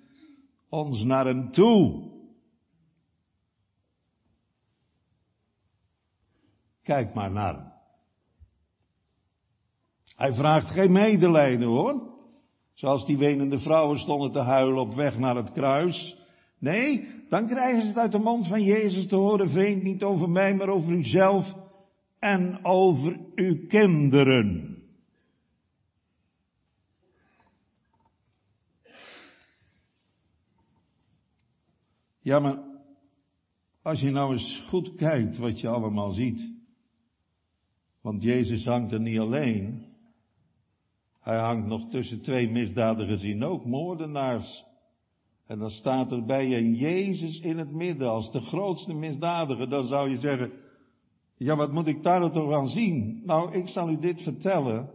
ons 0.69 1.03
naar 1.03 1.25
hem 1.25 1.51
toe. 1.51 2.11
Kijk 6.83 7.13
maar 7.13 7.31
naar 7.31 7.55
hem. 7.55 7.75
Hij 10.15 10.33
vraagt 10.33 10.67
geen 10.67 10.91
medelijden 10.91 11.67
hoor. 11.67 12.15
Zoals 12.73 13.05
die 13.05 13.17
wenende 13.17 13.59
vrouwen 13.59 13.97
stonden 13.97 14.31
te 14.31 14.39
huilen 14.39 14.81
op 14.81 14.93
weg 14.93 15.17
naar 15.17 15.35
het 15.35 15.51
kruis. 15.51 16.17
Nee, 16.59 17.07
dan 17.29 17.47
krijgen 17.47 17.81
ze 17.81 17.87
het 17.87 17.97
uit 17.97 18.11
de 18.11 18.19
mond 18.19 18.47
van 18.47 18.63
Jezus 18.63 19.07
te 19.07 19.15
horen, 19.15 19.49
vreemd 19.49 19.83
niet 19.83 20.03
over 20.03 20.29
mij, 20.29 20.55
maar 20.55 20.69
over 20.69 20.91
uzelf 20.91 21.55
en 22.19 22.65
over 22.65 23.19
uw 23.35 23.67
kinderen. 23.67 24.75
Ja, 32.19 32.39
maar 32.39 32.63
als 33.81 33.99
je 33.99 34.09
nou 34.09 34.31
eens 34.31 34.65
goed 34.67 34.95
kijkt 34.95 35.37
wat 35.37 35.59
je 35.59 35.67
allemaal 35.67 36.11
ziet. 36.11 36.55
Want 38.01 38.23
Jezus 38.23 38.65
hangt 38.65 38.91
er 38.91 38.99
niet 38.99 39.19
alleen. 39.19 39.85
Hij 41.19 41.37
hangt 41.37 41.67
nog 41.67 41.89
tussen 41.89 42.21
twee 42.21 42.51
misdadigers 42.51 43.23
in 43.23 43.43
ook, 43.43 43.65
moordenaars. 43.65 44.65
En 45.45 45.59
dan 45.59 45.69
staat 45.69 46.11
er 46.11 46.25
bij 46.25 46.47
je 46.47 46.75
Jezus 46.75 47.39
in 47.39 47.57
het 47.57 47.71
midden 47.71 48.09
als 48.09 48.31
de 48.31 48.41
grootste 48.41 48.93
misdadiger. 48.93 49.69
Dan 49.69 49.87
zou 49.87 50.09
je 50.09 50.15
zeggen, 50.15 50.51
ja, 51.37 51.55
wat 51.55 51.71
moet 51.71 51.87
ik 51.87 52.03
daar 52.03 52.31
toch 52.31 52.53
aan 52.53 52.67
zien? 52.67 53.21
Nou, 53.25 53.53
ik 53.53 53.67
zal 53.67 53.89
u 53.89 53.99
dit 53.99 54.21
vertellen. 54.21 54.89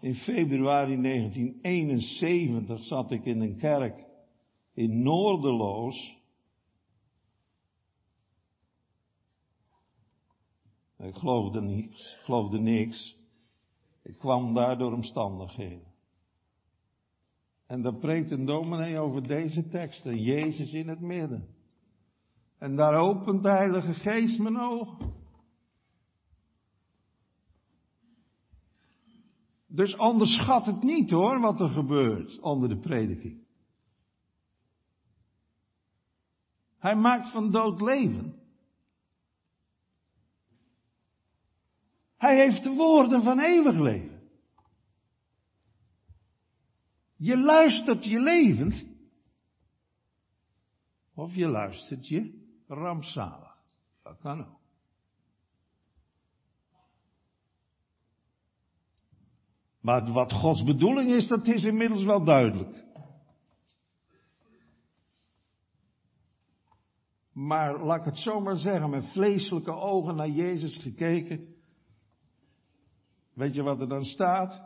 In 0.00 0.14
februari 0.14 1.02
1971 1.02 2.84
zat 2.84 3.10
ik 3.10 3.24
in 3.24 3.40
een 3.40 3.56
kerk 3.56 4.06
in 4.74 5.02
Noorderloos. 5.02 6.16
Ik 10.98 11.14
geloofde 11.14 11.60
niks, 11.60 12.16
geloofde 12.22 12.58
niks. 12.58 13.16
Ik 14.02 14.18
kwam 14.18 14.54
daar 14.54 14.78
door 14.78 14.92
omstandigheden. 14.92 15.86
En 17.66 17.82
daar 17.82 17.96
preekt 17.96 18.30
een 18.30 18.44
dominee 18.44 18.98
over 18.98 19.26
deze 19.26 19.68
teksten, 19.68 20.18
Jezus 20.22 20.72
in 20.72 20.88
het 20.88 21.00
midden. 21.00 21.48
En 22.58 22.76
daar 22.76 22.94
opent 22.94 23.42
de 23.42 23.50
Heilige 23.50 23.92
Geest 23.92 24.38
mijn 24.38 24.58
ogen. 24.58 25.17
Dus 29.70 29.96
onderschat 29.96 30.66
het 30.66 30.82
niet 30.82 31.10
hoor, 31.10 31.40
wat 31.40 31.60
er 31.60 31.68
gebeurt 31.68 32.40
onder 32.40 32.68
de 32.68 32.78
prediking. 32.78 33.46
Hij 36.78 36.96
maakt 36.96 37.30
van 37.30 37.50
dood 37.50 37.80
leven. 37.80 38.34
Hij 42.16 42.36
heeft 42.36 42.62
de 42.62 42.74
woorden 42.74 43.22
van 43.22 43.40
eeuwig 43.40 43.78
leven. 43.78 44.30
Je 47.16 47.38
luistert 47.38 48.04
je 48.04 48.20
levend. 48.20 48.86
Of 51.14 51.34
je 51.34 51.48
luistert 51.48 52.08
je 52.08 52.46
rampzalig. 52.66 53.56
Dat 54.02 54.18
kan 54.18 54.46
ook. 54.46 54.57
Maar 59.88 60.12
wat 60.12 60.32
Gods 60.32 60.62
bedoeling 60.62 61.10
is, 61.10 61.28
dat 61.28 61.46
is 61.46 61.64
inmiddels 61.64 62.04
wel 62.04 62.24
duidelijk. 62.24 62.84
Maar 67.32 67.84
laat 67.84 67.98
ik 67.98 68.04
het 68.04 68.18
zomaar 68.18 68.56
zeggen, 68.56 68.90
met 68.90 69.12
vleeselijke 69.12 69.72
ogen 69.72 70.16
naar 70.16 70.28
Jezus 70.28 70.76
gekeken. 70.76 71.54
Weet 73.34 73.54
je 73.54 73.62
wat 73.62 73.80
er 73.80 73.88
dan 73.88 74.04
staat? 74.04 74.62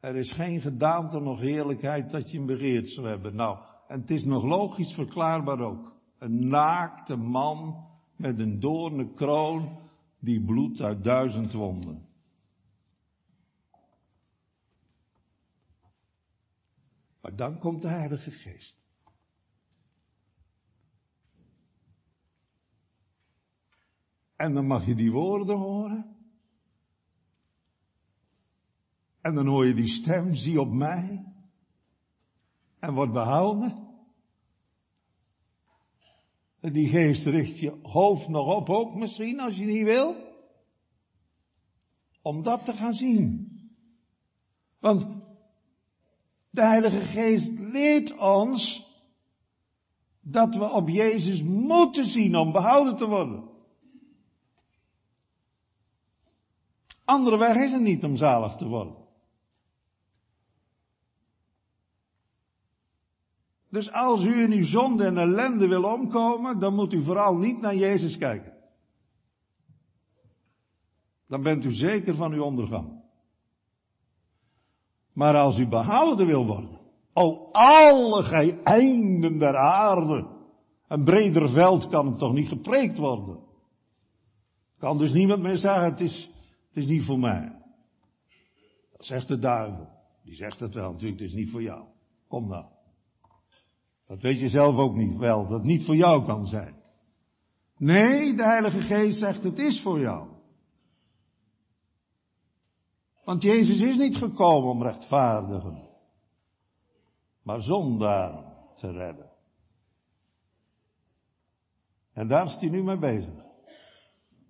Er 0.00 0.16
is 0.16 0.32
geen 0.32 0.60
gedaante 0.60 1.20
nog 1.20 1.40
heerlijkheid 1.40 2.10
dat 2.10 2.30
je 2.30 2.36
hem 2.36 2.46
begeerd 2.46 2.88
zou 2.88 3.08
hebben. 3.08 3.34
Nou, 3.34 3.58
en 3.88 4.00
het 4.00 4.10
is 4.10 4.24
nog 4.24 4.42
logisch 4.42 4.94
verklaarbaar 4.94 5.60
ook. 5.60 5.92
Een 6.18 6.48
naakte 6.48 7.16
man 7.16 7.86
met 8.16 8.38
een 8.38 8.60
doornen 8.60 9.14
kroon 9.14 9.78
die 10.20 10.44
bloedt 10.44 10.80
uit 10.80 11.04
duizend 11.04 11.52
wonden. 11.52 12.07
Maar 17.28 17.36
dan 17.36 17.58
komt 17.58 17.82
de 17.82 17.88
Heilige 17.88 18.30
Geest. 18.30 18.76
En 24.36 24.54
dan 24.54 24.66
mag 24.66 24.86
je 24.86 24.94
die 24.94 25.10
woorden 25.10 25.56
horen. 25.56 26.16
En 29.20 29.34
dan 29.34 29.46
hoor 29.46 29.66
je 29.66 29.74
die 29.74 29.88
stem, 29.88 30.34
zie 30.34 30.60
op 30.60 30.72
mij. 30.72 31.32
En 32.78 32.94
wordt 32.94 33.12
behouden. 33.12 33.88
En 36.60 36.72
die 36.72 36.88
geest 36.88 37.26
richt 37.26 37.58
je 37.58 37.78
hoofd 37.82 38.28
nog 38.28 38.54
op 38.54 38.68
ook 38.68 38.94
misschien, 38.94 39.40
als 39.40 39.56
je 39.56 39.64
niet 39.64 39.84
wil. 39.84 40.36
Om 42.22 42.42
dat 42.42 42.64
te 42.64 42.72
gaan 42.72 42.94
zien. 42.94 43.52
Want 44.78 45.17
de 46.50 46.62
Heilige 46.62 47.00
Geest 47.00 47.52
leert 47.58 48.18
ons 48.18 48.86
dat 50.20 50.54
we 50.54 50.64
op 50.64 50.88
Jezus 50.88 51.42
moeten 51.42 52.04
zien 52.04 52.36
om 52.36 52.52
behouden 52.52 52.96
te 52.96 53.06
worden. 53.06 53.48
Andere 57.04 57.38
weg 57.38 57.56
is 57.56 57.72
er 57.72 57.82
niet 57.82 58.04
om 58.04 58.16
zalig 58.16 58.54
te 58.54 58.66
worden. 58.66 58.96
Dus 63.70 63.92
als 63.92 64.24
u 64.24 64.42
in 64.42 64.52
uw 64.52 64.64
zonde 64.64 65.04
en 65.04 65.18
ellende 65.18 65.66
wil 65.66 65.82
omkomen, 65.82 66.58
dan 66.58 66.74
moet 66.74 66.92
u 66.92 67.02
vooral 67.02 67.36
niet 67.36 67.60
naar 67.60 67.74
Jezus 67.74 68.18
kijken. 68.18 68.56
Dan 71.26 71.42
bent 71.42 71.64
u 71.64 71.72
zeker 71.72 72.14
van 72.14 72.32
uw 72.32 72.42
ondergang. 72.42 72.97
Maar 75.18 75.34
als 75.34 75.58
u 75.58 75.68
behouden 75.68 76.26
wil 76.26 76.46
worden, 76.46 76.78
o 77.12 77.48
alle 77.52 78.22
gij 78.22 78.62
der 79.38 79.56
aarde, 79.56 80.26
een 80.88 81.04
breder 81.04 81.48
veld 81.48 81.88
kan 81.88 82.06
het 82.06 82.18
toch 82.18 82.32
niet 82.32 82.48
gepreekt 82.48 82.98
worden. 82.98 83.38
Kan 84.78 84.98
dus 84.98 85.12
niemand 85.12 85.42
meer 85.42 85.56
zeggen, 85.56 85.84
het 85.84 86.00
is, 86.00 86.30
het 86.68 86.76
is 86.76 86.86
niet 86.86 87.04
voor 87.04 87.18
mij. 87.18 87.52
Dat 88.92 89.06
zegt 89.06 89.28
de 89.28 89.38
duivel. 89.38 89.88
Die 90.24 90.34
zegt 90.34 90.60
het 90.60 90.74
wel, 90.74 90.92
natuurlijk, 90.92 91.20
het 91.20 91.28
is 91.28 91.34
niet 91.34 91.50
voor 91.50 91.62
jou. 91.62 91.84
Kom 92.28 92.48
nou. 92.48 92.64
Dat 94.06 94.20
weet 94.20 94.40
je 94.40 94.48
zelf 94.48 94.76
ook 94.76 94.94
niet 94.94 95.16
wel, 95.16 95.42
dat 95.42 95.50
het 95.50 95.64
niet 95.64 95.84
voor 95.84 95.96
jou 95.96 96.24
kan 96.24 96.46
zijn. 96.46 96.74
Nee, 97.76 98.34
de 98.34 98.44
Heilige 98.44 98.80
Geest 98.80 99.18
zegt 99.18 99.42
het 99.42 99.58
is 99.58 99.82
voor 99.82 100.00
jou. 100.00 100.28
Want 103.28 103.42
Jezus 103.42 103.80
is 103.80 103.96
niet 103.96 104.16
gekomen 104.16 104.70
om 104.70 104.82
rechtvaardigen, 104.82 105.88
maar 107.42 107.62
zondaar 107.62 108.44
te 108.76 108.90
redden. 108.90 109.30
En 112.12 112.28
daar 112.28 112.46
is 112.46 112.56
hij 112.60 112.68
nu 112.68 112.82
mee 112.82 112.98
bezig. 112.98 113.44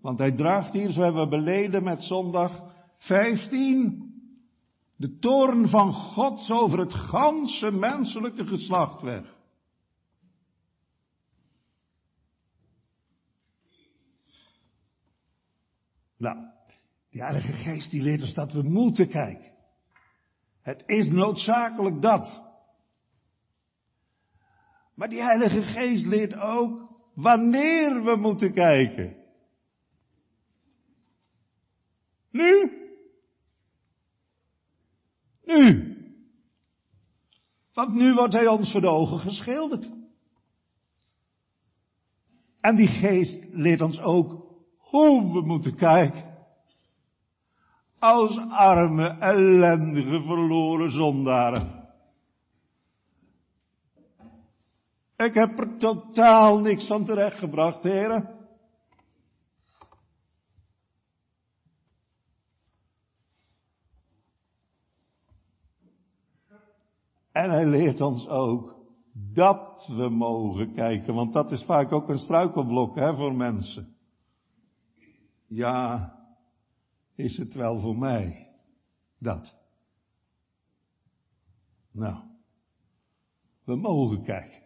Want 0.00 0.18
hij 0.18 0.32
draagt 0.32 0.72
hier, 0.72 0.90
zo 0.90 1.02
hebben 1.02 1.22
we 1.22 1.28
beleden 1.28 1.82
met 1.82 2.02
zondag 2.02 2.74
15, 2.98 4.14
de 4.96 5.18
toorn 5.18 5.68
van 5.68 5.92
God 5.92 6.50
over 6.50 6.78
het 6.78 6.94
ganse 6.94 7.70
menselijke 7.70 8.46
geslacht 8.46 9.02
weg. 9.02 9.36
Nou, 16.16 16.56
die 17.18 17.26
Heilige 17.26 17.52
Geest 17.52 17.90
die 17.90 18.02
leert 18.02 18.22
ons 18.22 18.35
dat 18.35 18.52
we 18.52 18.62
moeten 18.62 19.09
kijken. 19.09 19.52
Het 20.62 20.83
is 20.87 21.09
noodzakelijk 21.09 22.02
dat. 22.02 22.42
Maar 24.94 25.09
die 25.09 25.22
Heilige 25.22 25.62
Geest 25.62 26.07
leert 26.07 26.35
ook 26.35 26.88
wanneer 27.14 28.04
we 28.04 28.16
moeten 28.16 28.52
kijken. 28.52 29.16
Nu. 32.31 32.72
Nu. 35.44 35.96
Want 37.72 37.94
nu 37.94 38.14
wordt 38.14 38.33
hij 38.33 38.46
ons 38.46 38.72
voor 38.72 38.81
de 38.81 38.90
ogen 38.90 39.18
geschilderd. 39.18 39.90
En 42.61 42.76
die 42.76 42.88
geest 42.88 43.46
leert 43.50 43.81
ons 43.81 44.00
ook 44.00 44.57
hoe 44.76 45.33
we 45.33 45.40
moeten 45.40 45.76
kijken. 45.76 46.27
Als 47.98 48.38
arme, 48.48 49.08
ellendige, 49.18 50.20
verloren 50.20 50.90
zondaren. 50.90 51.78
Ik 55.16 55.34
heb 55.34 55.58
er 55.58 55.78
totaal 55.78 56.58
niks 56.58 56.87
van 56.87 57.04
terechtgebracht, 57.04 57.82
heren. 57.82 58.37
En 67.32 67.50
hij 67.50 67.66
leert 67.66 68.00
ons 68.00 68.28
ook 68.28 68.76
dat 69.34 69.87
we 69.96 70.08
mogen 70.08 70.74
kijken, 70.74 71.14
want 71.14 71.32
dat 71.32 71.52
is 71.52 71.64
vaak 71.64 71.92
ook 71.92 72.08
een 72.08 72.18
struikelblok 72.18 72.94
hè, 72.94 73.14
voor 73.14 73.34
mensen. 73.34 73.96
Ja, 75.46 76.12
is 77.18 77.37
het 77.37 77.54
wel 77.54 77.81
voor 77.81 77.98
mij 77.98 78.48
dat? 79.18 79.57
Nou, 81.90 82.24
we 83.64 83.76
mogen 83.76 84.24
kijken. 84.24 84.62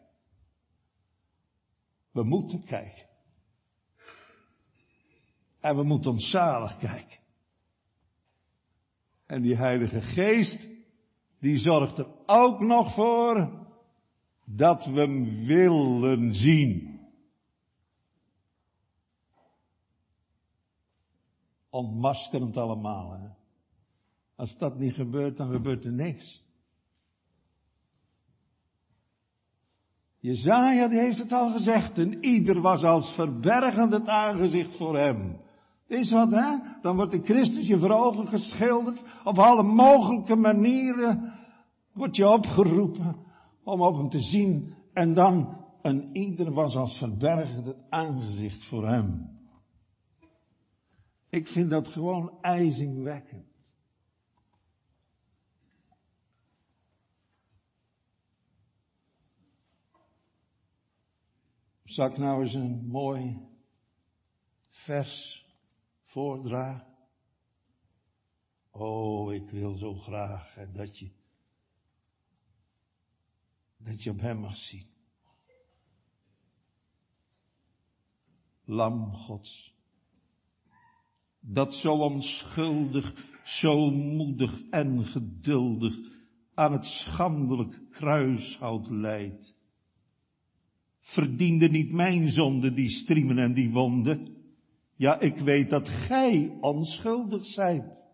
We 2.11 2.25
moeten 2.25 2.65
kijken. 2.65 3.07
En 5.61 5.77
we 5.77 5.83
moeten 5.83 6.11
ons 6.11 6.31
zalig 6.31 6.79
kijken. 6.79 7.19
En 9.27 9.43
die 9.43 9.57
Heilige 9.57 10.01
Geest, 10.01 10.69
die 11.41 11.59
zorgt 11.59 11.99
er 11.99 12.09
ook 12.27 12.61
nog 12.61 12.95
voor 12.95 13.67
dat 14.45 14.85
we 14.85 15.01
hem 15.01 15.47
willen 15.47 16.35
zien. 16.35 16.92
Ontmaskerend 21.73 22.57
allemaal. 22.57 23.13
Hè? 23.13 23.29
Als 24.37 24.59
dat 24.59 24.79
niet 24.79 24.95
gebeurt, 24.95 25.37
dan 25.37 25.51
gebeurt 25.51 25.85
er 25.85 25.93
niks. 25.93 26.45
Jezaja 30.19 30.89
die 30.89 30.99
heeft 30.99 31.19
het 31.19 31.33
al 31.33 31.51
gezegd, 31.51 31.99
en 31.99 32.25
ieder 32.25 32.61
was 32.61 32.83
als 32.83 33.15
verbergend 33.15 33.93
het 33.93 34.09
aangezicht 34.09 34.77
voor 34.77 34.99
hem. 34.99 35.41
Is 35.87 36.11
wat, 36.11 36.31
hè? 36.31 36.81
Dan 36.83 36.97
wordt 36.97 37.11
de 37.11 37.23
Christus 37.23 37.67
je 37.67 37.79
voor 37.79 37.91
ogen 37.91 38.27
geschilderd. 38.27 39.03
Op 39.25 39.39
alle 39.39 39.63
mogelijke 39.63 40.37
manieren 40.37 41.33
wordt 41.93 42.17
je 42.17 42.29
opgeroepen 42.29 43.17
om 43.65 43.81
op 43.81 43.97
hem 43.97 44.09
te 44.09 44.21
zien. 44.21 44.75
En 44.93 45.15
dan, 45.15 45.57
een 45.83 46.17
ieder 46.17 46.53
was 46.53 46.77
als 46.77 46.99
verbergend 46.99 47.67
het 47.67 47.77
aangezicht 47.89 48.65
voor 48.65 48.89
hem. 48.89 49.41
Ik 51.33 51.49
vind 51.49 51.71
dat 51.71 51.89
gewoon 51.89 52.39
ijzingwekkend. 52.41 53.75
Zal 61.85 62.07
ik 62.07 62.17
nou 62.17 62.43
eens 62.43 62.55
een 62.55 62.87
mooi 62.87 63.49
vers 64.69 65.47
voordragen? 66.05 66.97
Oh, 68.71 69.35
ik 69.35 69.51
wil 69.51 69.77
zo 69.77 69.95
graag 69.95 70.55
dat 70.73 70.99
je, 70.99 71.11
dat 73.77 74.03
je 74.03 74.11
op 74.11 74.21
hem 74.21 74.39
mag 74.39 74.57
zien. 74.57 74.87
Lam 78.65 79.15
Gods 79.15 79.81
dat 81.43 81.75
zo 81.75 81.93
onschuldig, 81.93 83.15
zo 83.45 83.91
moedig 83.91 84.63
en 84.71 85.05
geduldig 85.05 85.95
aan 86.55 86.73
het 86.73 86.85
schandelijk 86.85 87.81
kruishout 87.91 88.91
leidt. 88.91 89.57
Verdiende 91.01 91.69
niet 91.69 91.93
mijn 91.93 92.29
zonde 92.29 92.73
die 92.73 92.89
striemen 92.89 93.39
en 93.39 93.55
die 93.55 93.71
wonden? 93.71 94.37
Ja, 94.97 95.21
ik 95.21 95.39
weet 95.39 95.71
dat 95.71 95.89
gij 95.89 96.57
onschuldig 96.61 97.45
zijt. 97.45 98.11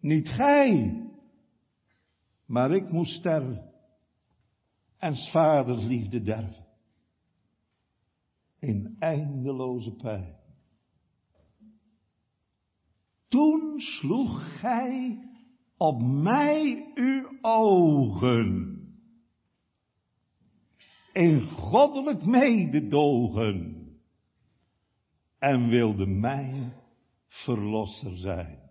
Niet 0.00 0.28
gij, 0.28 1.02
maar 2.46 2.70
ik 2.70 2.90
moest 2.90 3.14
sterven 3.14 3.72
en 4.98 5.16
vaders 5.16 5.84
liefde 5.84 6.22
derven 6.22 6.69
in 8.60 8.96
eindeloze 8.98 9.90
pijn. 9.92 10.38
Toen 13.28 13.80
sloeg 13.80 14.58
gij 14.60 15.24
op 15.76 16.02
mij 16.02 16.90
uw 16.94 17.38
ogen. 17.40 18.80
in 21.12 21.40
goddelijk 21.40 22.26
mededogen 22.26 23.88
en 25.38 25.68
wilde 25.68 26.06
mijn 26.06 26.72
verlosser 27.26 28.16
zijn. 28.16 28.70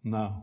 Nou, 0.00 0.42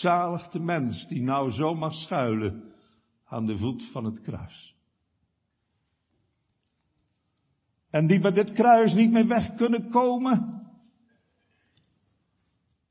zalig 0.00 0.48
de 0.48 0.58
mens 0.60 1.06
die 1.08 1.22
nou 1.22 1.50
zo 1.50 1.74
mag 1.74 1.94
schuilen 1.94 2.72
aan 3.24 3.46
de 3.46 3.58
voet 3.58 3.90
van 3.92 4.04
het 4.04 4.20
kruis. 4.20 4.76
En 7.90 8.06
die 8.06 8.20
met 8.20 8.34
dit 8.34 8.52
kruis 8.52 8.94
niet 8.94 9.10
meer 9.10 9.26
weg 9.26 9.54
kunnen 9.54 9.90
komen, 9.90 10.58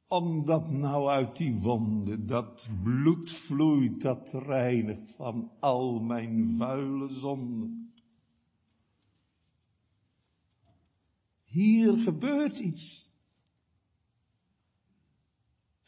omdat 0.08 0.72
nou 0.72 1.10
uit 1.10 1.36
die 1.36 1.60
wonden 1.60 2.28
dat 2.28 2.70
bloed 2.84 3.32
vloeit, 3.46 4.02
dat 4.02 4.34
reinigt 4.34 5.16
van 5.16 5.52
al 5.60 6.00
mijn 6.00 6.56
vuile 6.58 7.14
zonden. 7.14 7.94
Hier 11.44 11.98
gebeurt 11.98 12.60
iets. 12.60 13.07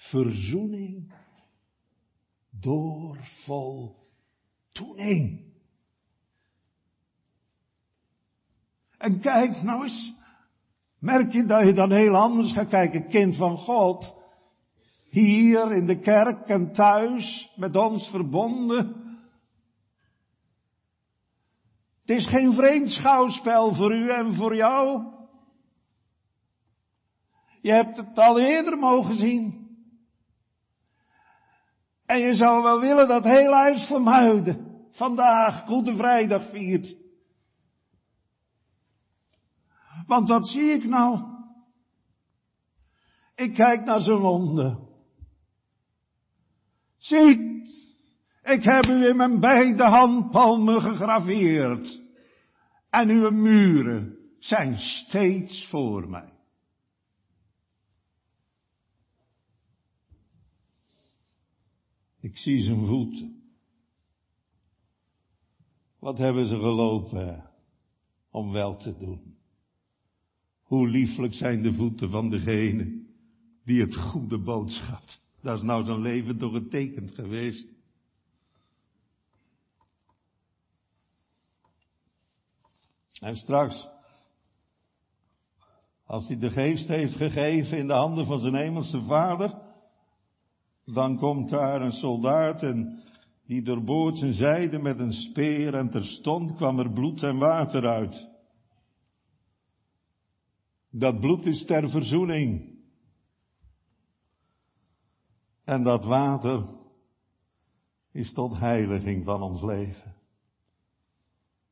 Verzoening 0.10 1.14
door 2.50 3.18
voldoening. 3.46 5.48
En 8.98 9.20
kijk 9.20 9.62
nou 9.62 9.84
eens, 9.84 10.14
merk 11.00 11.32
je 11.32 11.46
dat 11.46 11.66
je 11.66 11.74
dan 11.74 11.92
heel 11.92 12.16
anders 12.16 12.52
gaat 12.52 12.68
kijken, 12.68 13.08
kind 13.08 13.36
van 13.36 13.58
God. 13.58 14.18
Hier 15.10 15.72
in 15.72 15.86
de 15.86 16.00
kerk 16.00 16.48
en 16.48 16.74
thuis 16.74 17.54
met 17.56 17.76
ons 17.76 18.10
verbonden. 18.10 18.88
Het 22.02 22.18
is 22.18 22.28
geen 22.28 22.54
vreemd 22.54 22.90
schouwspel 22.90 23.76
voor 23.76 23.94
u 23.94 24.10
en 24.10 24.34
voor 24.34 24.56
jou. 24.56 25.04
Je 27.62 27.72
hebt 27.72 27.98
het 27.98 28.20
al 28.20 28.40
eerder 28.40 28.78
mogen 28.78 29.16
zien. 29.16 29.59
En 32.10 32.20
je 32.20 32.34
zou 32.34 32.64
wel 32.64 32.80
willen 32.80 33.08
dat 33.08 33.24
heel 33.24 33.54
huis 33.54 33.86
van 33.88 34.04
Muiden 34.04 34.88
vandaag 34.92 35.66
Goede 35.66 35.96
Vrijdag 35.96 36.50
viert. 36.50 36.96
Want 40.06 40.30
wat 40.30 40.48
zie 40.48 40.72
ik 40.72 40.84
nou? 40.84 41.20
Ik 43.36 43.54
kijk 43.54 43.86
naar 43.86 44.02
zijn 44.02 44.18
wonden. 44.18 44.88
Ziet, 46.98 47.70
ik 48.44 48.64
heb 48.64 48.86
u 48.86 49.08
in 49.08 49.18
mijn 49.18 49.40
beide 49.40 49.84
handpalmen 49.84 50.82
gegraveerd. 50.82 52.02
En 52.90 53.10
uw 53.10 53.30
muren 53.30 54.18
zijn 54.40 54.78
steeds 54.78 55.68
voor 55.68 56.10
mij. 56.10 56.29
Ik 62.20 62.38
zie 62.38 62.62
zijn 62.62 62.86
voeten. 62.86 63.44
Wat 66.00 66.18
hebben 66.18 66.48
ze 66.48 66.56
gelopen 66.56 67.50
om 68.30 68.52
wel 68.52 68.78
te 68.78 68.98
doen? 68.98 69.38
Hoe 70.64 70.88
lieflijk 70.88 71.34
zijn 71.34 71.62
de 71.62 71.74
voeten 71.74 72.10
van 72.10 72.30
degene 72.30 73.08
die 73.64 73.82
het 73.82 73.96
goede 73.96 74.38
boodschap. 74.38 75.04
Dat 75.42 75.58
is 75.58 75.64
nou 75.64 75.86
zijn 75.86 76.02
leven 76.02 76.38
toch 76.38 76.54
getekend 76.54 77.12
geweest. 77.12 77.68
En 83.20 83.36
straks, 83.36 83.88
als 86.06 86.28
hij 86.28 86.38
de 86.38 86.50
geest 86.50 86.88
heeft 86.88 87.16
gegeven 87.16 87.78
in 87.78 87.88
de 87.88 87.94
handen 87.94 88.26
van 88.26 88.40
zijn 88.40 88.56
hemelse 88.56 89.04
vader, 89.04 89.69
dan 90.94 91.18
komt 91.18 91.50
daar 91.50 91.82
een 91.82 91.92
soldaat 91.92 92.64
en 92.64 93.04
die 93.46 93.62
doorboort 93.62 94.18
zijn 94.18 94.34
zijde 94.34 94.80
met 94.80 95.00
een 95.00 95.14
speer 95.14 95.76
en 95.76 95.90
terstond 95.90 96.56
kwam 96.56 96.80
er 96.80 96.92
bloed 96.92 97.24
en 97.24 97.38
water 97.38 97.88
uit. 97.88 98.30
Dat 100.92 101.20
bloed 101.20 101.46
is 101.46 101.66
ter 101.66 101.90
verzoening. 101.90 102.78
En 105.64 105.84
dat 105.84 106.04
water 106.04 106.64
is 108.12 108.34
tot 108.34 108.58
heiliging 108.58 109.26
van 109.26 109.42
ons 109.42 109.62
leven. 109.62 110.16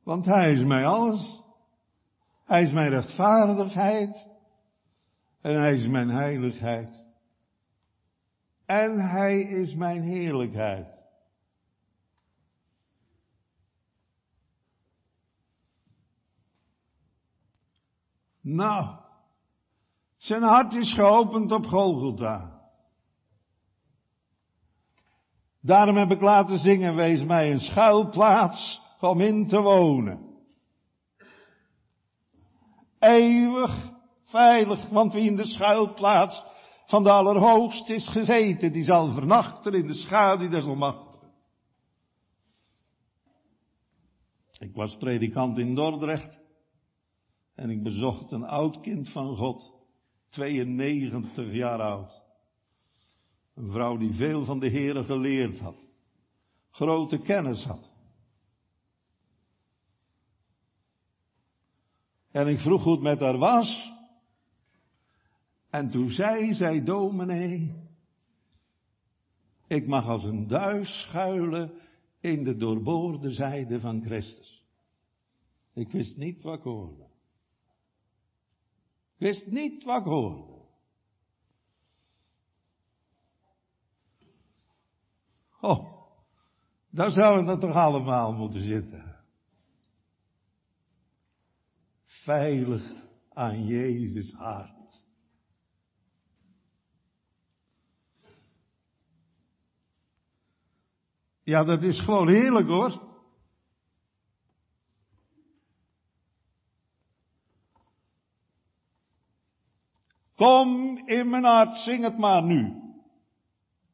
Want 0.03 0.25
Hij 0.25 0.53
is 0.53 0.63
mij 0.63 0.85
alles. 0.85 1.41
Hij 2.45 2.63
is 2.63 2.71
mijn 2.71 2.89
rechtvaardigheid. 2.89 4.27
En 5.41 5.59
Hij 5.59 5.75
is 5.75 5.87
mijn 5.87 6.09
heiligheid. 6.09 7.06
En 8.67 8.99
Hij 8.99 9.39
is 9.39 9.75
mijn 9.75 10.01
heerlijkheid. 10.01 10.87
Nou, 18.41 18.99
zijn 20.17 20.41
hart 20.41 20.73
is 20.73 20.93
geopend 20.93 21.51
op 21.51 21.65
Golgotha. 21.65 22.61
Daarom 25.61 25.97
heb 25.97 26.11
ik 26.11 26.21
laten 26.21 26.59
zingen, 26.59 26.95
wees 26.95 27.23
mij 27.23 27.51
een 27.51 27.59
schuilplaats 27.59 28.81
om 28.99 29.21
in 29.21 29.47
te 29.47 29.61
wonen. 29.61 30.35
Eeuwig 32.99 33.91
veilig, 34.23 34.89
want 34.89 35.13
wie 35.13 35.25
in 35.25 35.35
de 35.35 35.45
schuilplaats 35.45 36.43
van 36.87 37.03
de 37.03 37.11
Allerhoogst 37.11 37.89
is 37.89 38.07
gezeten, 38.07 38.71
die 38.71 38.83
zal 38.83 39.11
vernachten 39.11 39.73
in 39.73 39.87
de 39.87 39.93
schaduw 39.93 40.49
des 40.49 40.65
Almachtigen. 40.65 41.31
Ik 44.59 44.75
was 44.75 44.97
predikant 44.97 45.57
in 45.57 45.75
Dordrecht 45.75 46.39
en 47.55 47.69
ik 47.69 47.83
bezocht 47.83 48.31
een 48.31 48.43
oud 48.43 48.79
kind 48.79 49.09
van 49.09 49.35
God, 49.35 49.73
92 50.29 51.53
jaar 51.53 51.81
oud. 51.81 52.23
Een 53.55 53.71
vrouw 53.71 53.97
die 53.97 54.13
veel 54.13 54.45
van 54.45 54.59
de 54.59 54.69
Heere 54.69 55.03
geleerd 55.03 55.59
had, 55.59 55.87
grote 56.71 57.17
kennis 57.17 57.63
had. 57.63 57.91
En 62.31 62.47
ik 62.47 62.59
vroeg 62.59 62.83
hoe 62.83 62.93
het 62.93 63.01
met 63.01 63.19
haar 63.19 63.37
was. 63.37 63.96
En 65.69 65.89
toen 65.89 66.09
zei 66.09 66.53
zij, 66.53 66.83
dominee, 66.83 67.87
ik 69.67 69.87
mag 69.87 70.07
als 70.07 70.23
een 70.23 70.47
duis 70.47 71.01
schuilen 71.01 71.71
in 72.19 72.43
de 72.43 72.55
doorboorde 72.55 73.31
zijde 73.31 73.79
van 73.79 74.01
Christus. 74.05 74.65
Ik 75.73 75.91
wist 75.91 76.17
niet 76.17 76.41
wat 76.41 76.57
ik 76.57 76.63
hoorde. 76.63 77.03
Ik 79.13 79.23
wist 79.23 79.47
niet 79.47 79.83
wat 79.83 79.99
ik 79.99 80.05
hoorde. 80.05 80.55
Oh, 85.61 85.97
daar 86.89 87.11
zouden 87.11 87.45
we 87.45 87.57
toch 87.57 87.75
allemaal 87.75 88.33
moeten 88.33 88.61
zitten. 88.61 89.25
Veilig 92.05 92.93
aan 93.29 93.65
Jezus 93.65 94.33
hart. 94.33 94.76
Ja, 101.47 101.63
dat 101.63 101.83
is 101.83 101.99
gewoon 101.99 102.27
heerlijk 102.27 102.67
hoor. 102.67 103.01
Kom 110.35 110.97
in 111.07 111.29
mijn 111.29 111.43
hart, 111.43 111.77
zing 111.77 112.03
het 112.03 112.17
maar 112.17 112.43
nu. 112.43 112.81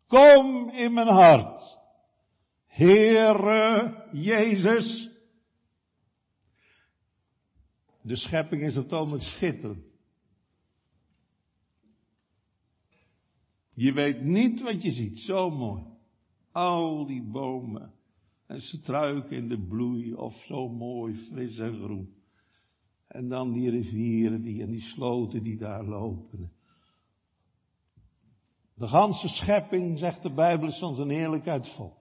Kom 0.07 0.69
in 0.69 0.93
mijn 0.93 1.07
hart. 1.07 1.79
Heere 2.67 4.09
Jezus. 4.11 5.09
De 8.01 8.15
schepping 8.15 8.61
is 8.61 8.77
op 8.77 8.89
het 8.89 9.23
schitterend. 9.23 9.85
Je 13.69 13.93
weet 13.93 14.21
niet 14.21 14.61
wat 14.61 14.81
je 14.81 14.91
ziet, 14.91 15.19
zo 15.19 15.49
mooi. 15.49 15.92
Al 16.53 17.05
die 17.05 17.21
bomen 17.21 17.91
en 18.47 18.61
struiken 18.61 19.37
in 19.37 19.49
de 19.49 19.57
bloei 19.67 20.13
of 20.13 20.33
zo 20.47 20.69
mooi 20.69 21.15
fris 21.15 21.57
en 21.57 21.73
groen. 21.73 22.13
En 23.07 23.29
dan 23.29 23.51
die 23.53 23.69
rivieren 23.69 24.41
die 24.41 24.61
en 24.61 24.71
die 24.71 24.81
sloten 24.81 25.43
die 25.43 25.57
daar 25.57 25.83
lopen. 25.83 26.51
De 28.73 28.87
ganse 28.87 29.27
schepping, 29.27 29.99
zegt 29.99 30.23
de 30.23 30.33
Bijbel, 30.33 30.67
is 30.67 30.79
van 30.79 30.95
zijn 30.95 31.09
heerlijkheid 31.09 31.67
vol. 31.75 31.93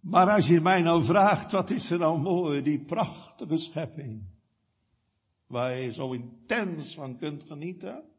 Maar 0.00 0.30
als 0.30 0.46
je 0.46 0.60
mij 0.60 0.82
nou 0.82 1.04
vraagt, 1.04 1.52
wat 1.52 1.70
is 1.70 1.90
er 1.90 1.98
nou 1.98 2.20
mooi, 2.20 2.62
die 2.62 2.84
prachtige 2.84 3.58
schepping, 3.58 4.22
waar 5.46 5.76
je 5.76 5.92
zo 5.92 6.12
intens 6.12 6.94
van 6.94 7.18
kunt 7.18 7.42
genieten? 7.42 8.09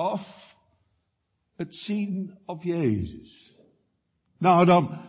Of 0.00 0.56
het 1.56 1.74
zien 1.74 2.38
op 2.44 2.62
Jezus. 2.62 3.56
Nou 4.38 4.66
dan, 4.66 5.00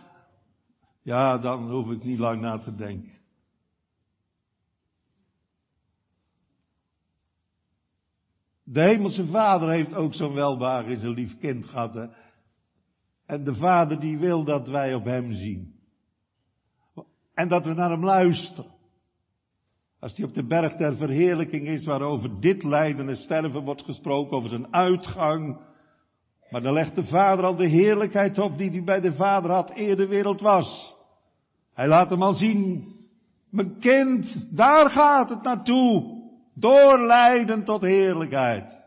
ja, 1.02 1.38
dan 1.38 1.70
hoef 1.70 1.90
ik 1.90 2.04
niet 2.04 2.18
lang 2.18 2.40
na 2.40 2.58
te 2.58 2.74
denken. 2.74 3.20
De 8.62 8.80
hemelse 8.80 9.26
vader 9.26 9.70
heeft 9.70 9.94
ook 9.94 10.14
zo'n 10.14 10.34
welbaar 10.34 10.90
in 10.90 10.98
zijn 10.98 11.12
lief 11.12 11.38
kind 11.38 11.66
gehad. 11.66 11.94
Hè? 11.94 12.06
En 13.26 13.44
de 13.44 13.54
vader 13.54 14.00
die 14.00 14.18
wil 14.18 14.44
dat 14.44 14.68
wij 14.68 14.94
op 14.94 15.04
hem 15.04 15.32
zien. 15.32 15.80
En 17.34 17.48
dat 17.48 17.64
we 17.64 17.74
naar 17.74 17.90
hem 17.90 18.04
luisteren. 18.04 18.71
Als 20.02 20.16
hij 20.16 20.26
op 20.26 20.34
de 20.34 20.46
berg 20.46 20.76
der 20.76 20.96
verheerlijking 20.96 21.66
is, 21.66 21.84
waarover 21.84 22.40
dit 22.40 22.62
lijden 22.62 23.08
en 23.08 23.16
sterven 23.16 23.62
wordt 23.64 23.82
gesproken, 23.82 24.36
over 24.36 24.50
zijn 24.50 24.74
uitgang. 24.74 25.60
Maar 26.50 26.62
dan 26.62 26.72
legt 26.72 26.94
de 26.94 27.04
vader 27.04 27.44
al 27.44 27.56
de 27.56 27.68
heerlijkheid 27.68 28.38
op 28.38 28.58
die 28.58 28.70
hij 28.70 28.84
bij 28.84 29.00
de 29.00 29.12
vader 29.12 29.50
had 29.50 29.72
eer 29.74 29.96
de 29.96 30.06
wereld 30.06 30.40
was. 30.40 30.96
Hij 31.74 31.88
laat 31.88 32.10
hem 32.10 32.22
al 32.22 32.32
zien, 32.32 32.94
mijn 33.50 33.78
kind, 33.78 34.46
daar 34.50 34.90
gaat 34.90 35.28
het 35.28 35.42
naartoe. 35.42 36.20
Door 36.54 36.98
lijden 36.98 37.64
tot 37.64 37.82
heerlijkheid. 37.82 38.82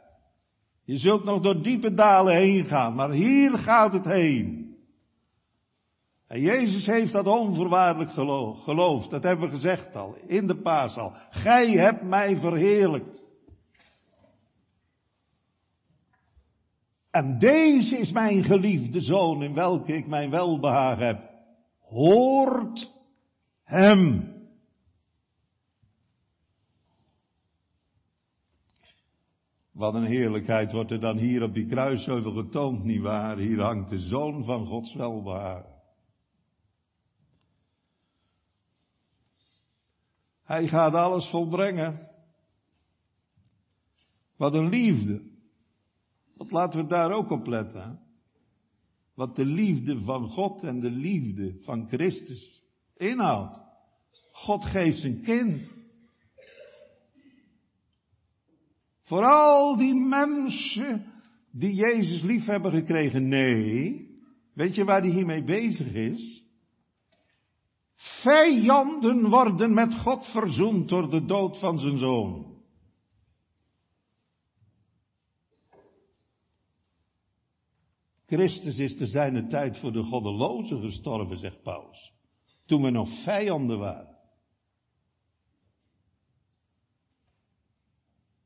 Je 0.85 0.97
zult 0.97 1.23
nog 1.23 1.41
door 1.41 1.61
diepe 1.61 1.93
dalen 1.93 2.35
heen 2.35 2.63
gaan, 2.63 2.95
maar 2.95 3.11
hier 3.11 3.57
gaat 3.57 3.93
het 3.93 4.05
heen. 4.05 4.64
En 6.27 6.41
Jezus 6.41 6.85
heeft 6.85 7.11
dat 7.11 7.27
onvoorwaardelijk 7.27 8.11
geloofd. 8.57 9.09
Dat 9.09 9.23
hebben 9.23 9.45
we 9.45 9.55
gezegd 9.55 9.95
al, 9.95 10.15
in 10.27 10.47
de 10.47 10.61
paasal. 10.61 11.13
Gij 11.29 11.71
hebt 11.71 12.03
mij 12.03 12.37
verheerlijkt. 12.37 13.23
En 17.11 17.39
deze 17.39 17.97
is 17.97 18.11
mijn 18.11 18.43
geliefde 18.43 19.01
zoon 19.01 19.43
in 19.43 19.53
welke 19.53 19.93
ik 19.93 20.07
mijn 20.07 20.29
welbehagen 20.29 21.05
heb. 21.05 21.29
Hoort 21.79 22.91
hem. 23.63 24.33
Wat 29.71 29.93
een 29.93 30.05
heerlijkheid 30.05 30.71
wordt 30.71 30.91
er 30.91 30.99
dan 30.99 31.17
hier 31.17 31.43
op 31.43 31.53
die 31.53 31.65
kruisheuvel 31.65 32.31
getoond, 32.31 32.83
nietwaar? 32.83 33.37
Hier 33.37 33.61
hangt 33.61 33.89
de 33.89 33.99
zoon 33.99 34.43
van 34.43 34.65
Gods 34.65 34.95
welbehagen. 34.95 35.74
Hij 40.45 40.67
gaat 40.67 40.93
alles 40.93 41.29
volbrengen. 41.29 42.09
Wat 44.37 44.53
een 44.53 44.69
liefde. 44.69 45.21
Wat 46.35 46.51
laten 46.51 46.81
we 46.81 46.87
daar 46.87 47.11
ook 47.11 47.29
op 47.29 47.47
letten. 47.47 47.99
Wat 49.13 49.35
de 49.35 49.45
liefde 49.45 50.03
van 50.03 50.27
God 50.27 50.63
en 50.63 50.79
de 50.79 50.89
liefde 50.89 51.57
van 51.61 51.87
Christus 51.87 52.63
inhoudt. 52.97 53.59
God 54.31 54.65
geeft 54.65 54.99
zijn 54.99 55.21
kind. 55.21 55.73
Voor 59.01 59.23
al 59.23 59.77
die 59.77 59.95
mensen 59.95 61.13
die 61.51 61.75
Jezus 61.75 62.21
lief 62.21 62.45
hebben 62.45 62.71
gekregen. 62.71 63.27
Nee. 63.27 64.09
Weet 64.53 64.75
je 64.75 64.83
waar 64.83 65.01
hij 65.01 65.11
hiermee 65.11 65.43
bezig 65.43 65.93
is? 65.93 66.44
Vijanden 68.05 69.29
worden 69.29 69.73
met 69.73 69.95
God 69.95 70.25
verzoend 70.25 70.89
door 70.89 71.09
de 71.09 71.25
dood 71.25 71.59
van 71.59 71.79
zijn 71.79 71.97
zoon. 71.97 72.53
Christus 78.25 78.77
is 78.77 78.97
te 78.97 79.05
zijne 79.05 79.47
tijd 79.47 79.77
voor 79.77 79.91
de 79.91 80.03
goddelozen 80.03 80.81
gestorven, 80.81 81.37
zegt 81.37 81.61
Paulus. 81.61 82.13
Toen 82.65 82.81
we 82.81 82.89
nog 82.89 83.23
vijanden 83.23 83.79
waren. 83.79 84.17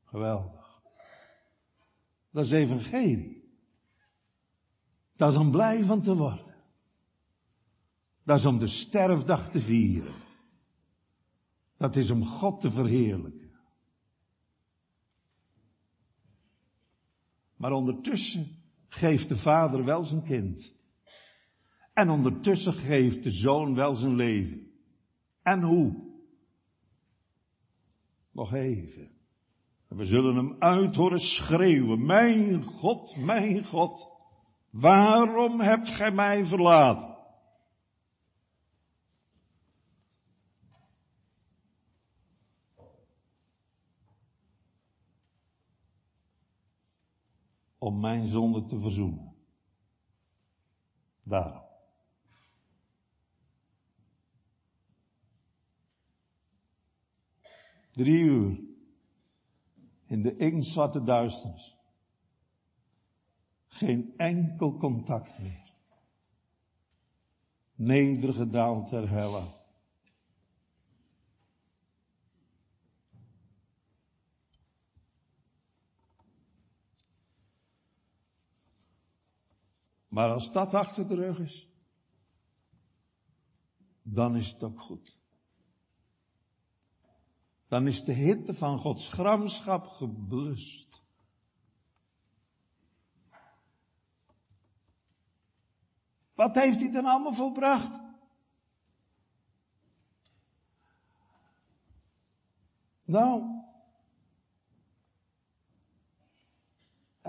Geweldig. 0.04 0.82
Dat 2.30 2.44
is 2.44 2.50
evangelie. 2.50 3.44
Dat 5.16 5.32
is 5.32 5.38
om 5.38 5.50
blij 5.50 5.84
van 5.84 6.02
te 6.02 6.16
worden. 6.16 6.49
Dat 8.24 8.38
is 8.38 8.44
om 8.44 8.58
de 8.58 8.68
sterfdag 8.68 9.50
te 9.50 9.60
vieren. 9.60 10.14
Dat 11.76 11.96
is 11.96 12.10
om 12.10 12.24
God 12.24 12.60
te 12.60 12.70
verheerlijken. 12.70 13.50
Maar 17.56 17.72
ondertussen 17.72 18.58
geeft 18.88 19.28
de 19.28 19.36
vader 19.36 19.84
wel 19.84 20.04
zijn 20.04 20.22
kind. 20.22 20.74
En 21.92 22.08
ondertussen 22.08 22.72
geeft 22.72 23.22
de 23.22 23.30
zoon 23.30 23.74
wel 23.74 23.94
zijn 23.94 24.14
leven. 24.14 24.70
En 25.42 25.62
hoe? 25.62 26.08
Nog 28.32 28.52
even. 28.54 29.10
We 29.88 30.04
zullen 30.04 30.36
hem 30.36 30.56
uit 30.58 30.96
horen 30.96 31.18
schreeuwen. 31.18 32.06
Mijn 32.06 32.62
God, 32.62 33.16
mijn 33.16 33.64
God, 33.64 34.06
waarom 34.70 35.60
hebt 35.60 35.88
gij 35.88 36.12
mij 36.12 36.44
verlaten? 36.44 37.19
Om 47.90 48.00
mijn 48.00 48.26
zonde 48.26 48.66
te 48.66 48.80
verzoenen. 48.80 49.34
Daarom. 51.22 51.62
Drie 57.92 58.22
uur 58.22 58.60
in 60.06 60.22
de 60.22 60.36
inktzwarte 60.36 61.02
duisternis. 61.02 61.76
Geen 63.66 64.14
enkel 64.16 64.76
contact 64.76 65.38
meer. 65.38 65.74
Nedergedaald 67.74 68.88
ter 68.88 69.08
helle. 69.08 69.59
Maar 80.10 80.30
als 80.30 80.52
dat 80.52 80.74
achter 80.74 81.08
de 81.08 81.14
rug 81.14 81.38
is, 81.38 81.68
dan 84.02 84.36
is 84.36 84.50
het 84.52 84.62
ook 84.62 84.80
goed 84.80 85.20
dan 87.70 87.86
is 87.86 88.04
de 88.04 88.12
hitte 88.12 88.54
van 88.54 88.78
Gods 88.78 89.08
gramschap 89.08 89.86
geblust. 89.86 91.02
Wat 96.34 96.54
heeft 96.54 96.78
hij 96.80 96.90
dan 96.90 97.04
allemaal 97.04 97.34
volbracht? 97.34 98.00
Nou, 103.04 103.59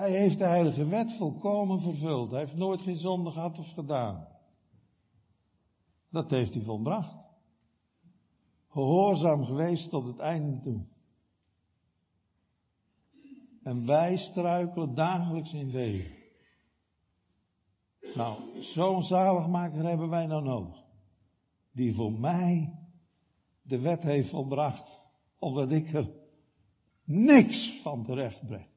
hij 0.02 0.20
heeft 0.20 0.38
de 0.38 0.46
heilige 0.46 0.86
wet 0.86 1.16
volkomen 1.18 1.82
vervuld. 1.82 2.32
Hij 2.32 2.40
heeft 2.40 2.56
nooit 2.56 2.82
geen 2.82 2.98
zonde 2.98 3.32
gehad 3.32 3.60
of 3.60 3.74
gedaan. 3.74 4.28
Dat 6.10 6.30
heeft 6.30 6.54
hij 6.54 6.64
volbracht 6.64 7.22
gehoorzaam 8.72 9.46
geweest 9.46 9.90
tot 9.90 10.06
het 10.06 10.20
einde 10.20 10.60
toe. 10.60 10.86
En 13.64 13.86
wij 13.86 14.18
struikelen 14.18 14.96
dagelijks 14.96 15.54
in 15.54 15.72
wegen. 15.72 16.20
Nou, 18.16 18.62
zo'n 18.62 19.04
zaligmaker 19.04 19.84
hebben 19.84 20.10
wij 20.10 20.26
nou 20.26 20.44
nodig. 20.44 20.84
Die 21.72 21.94
voor 21.94 22.12
mij 22.12 22.74
de 23.62 23.80
wet 23.80 24.04
heeft 24.04 24.30
volbracht. 24.30 25.00
Omdat 25.40 25.72
ik 25.72 25.94
er 25.94 26.10
niks 27.04 27.80
van 27.82 28.06
terecht 28.06 28.46
breng. 28.46 28.71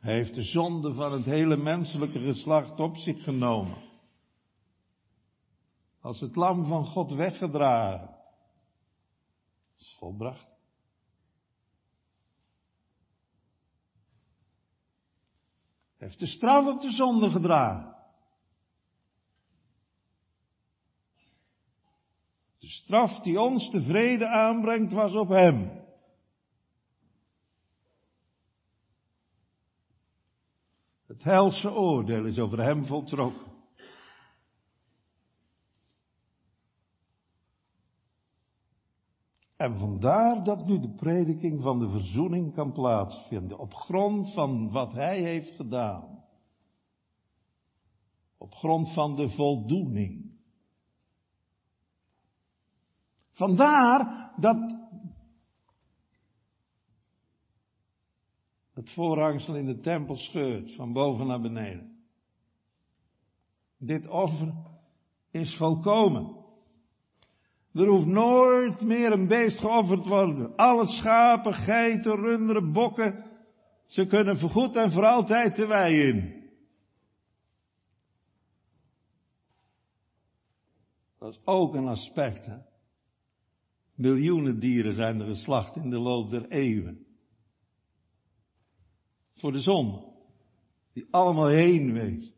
Hij 0.00 0.14
heeft 0.14 0.34
de 0.34 0.42
zonde 0.42 0.94
van 0.94 1.12
het 1.12 1.24
hele 1.24 1.56
menselijke 1.56 2.20
geslacht 2.20 2.80
op 2.80 2.96
zich 2.96 3.22
genomen. 3.22 3.88
Als 6.00 6.20
het 6.20 6.36
lam 6.36 6.64
van 6.64 6.84
God 6.84 7.12
weggedragen. 7.12 8.16
Is 9.78 9.96
volbracht. 9.98 10.48
Hij 15.96 16.08
heeft 16.08 16.18
de 16.18 16.26
straf 16.26 16.66
op 16.66 16.80
de 16.80 16.90
zonde 16.90 17.30
gedragen. 17.30 17.96
De 22.58 22.68
straf 22.68 23.20
die 23.20 23.40
ons 23.40 23.70
de 23.70 23.82
vrede 23.82 24.28
aanbrengt 24.28 24.92
was 24.92 25.12
op 25.12 25.28
hem. 25.28 25.79
Het 31.20 31.28
helse 31.28 31.72
oordeel 31.72 32.24
is 32.24 32.38
over 32.38 32.62
hem 32.62 32.86
voltrokken. 32.86 33.52
En 39.56 39.78
vandaar 39.78 40.44
dat 40.44 40.66
nu 40.66 40.80
de 40.80 40.94
prediking 40.94 41.62
van 41.62 41.78
de 41.78 41.88
verzoening 41.88 42.54
kan 42.54 42.72
plaatsvinden, 42.72 43.58
op 43.58 43.74
grond 43.74 44.32
van 44.32 44.70
wat 44.70 44.92
hij 44.92 45.22
heeft 45.22 45.56
gedaan. 45.56 46.24
Op 48.38 48.54
grond 48.54 48.92
van 48.92 49.16
de 49.16 49.28
voldoening. 49.28 50.30
Vandaar 53.32 54.32
dat 54.36 54.79
het 58.80 58.90
voorhangsel 58.90 59.56
in 59.56 59.66
de 59.66 59.80
tempel 59.80 60.16
scheurt, 60.16 60.74
van 60.74 60.92
boven 60.92 61.26
naar 61.26 61.40
beneden. 61.40 61.98
Dit 63.78 64.08
offer 64.08 64.54
is 65.30 65.56
volkomen. 65.56 66.38
Er 67.72 67.86
hoeft 67.86 68.06
nooit 68.06 68.80
meer 68.80 69.12
een 69.12 69.28
beest 69.28 69.58
geofferd 69.58 70.06
worden. 70.06 70.56
Alle 70.56 70.86
schapen, 70.86 71.54
geiten, 71.54 72.14
runderen, 72.14 72.72
bokken, 72.72 73.24
ze 73.86 74.06
kunnen 74.06 74.38
voorgoed 74.38 74.76
en 74.76 74.92
voor 74.92 75.06
altijd 75.06 75.56
de 75.56 75.66
wei 75.66 76.08
in. 76.08 76.48
Dat 81.18 81.32
is 81.32 81.40
ook 81.44 81.74
een 81.74 81.88
aspect. 81.88 82.46
Hè? 82.46 82.56
Miljoenen 83.94 84.60
dieren 84.60 84.94
zijn 84.94 85.20
er 85.20 85.26
geslacht 85.26 85.76
in 85.76 85.90
de 85.90 85.98
loop 85.98 86.30
der 86.30 86.48
eeuwen. 86.48 87.08
Voor 89.40 89.52
de 89.52 89.60
zon. 89.60 90.04
Die 90.92 91.06
allemaal 91.10 91.48
heen 91.48 91.92
wees. 91.92 92.34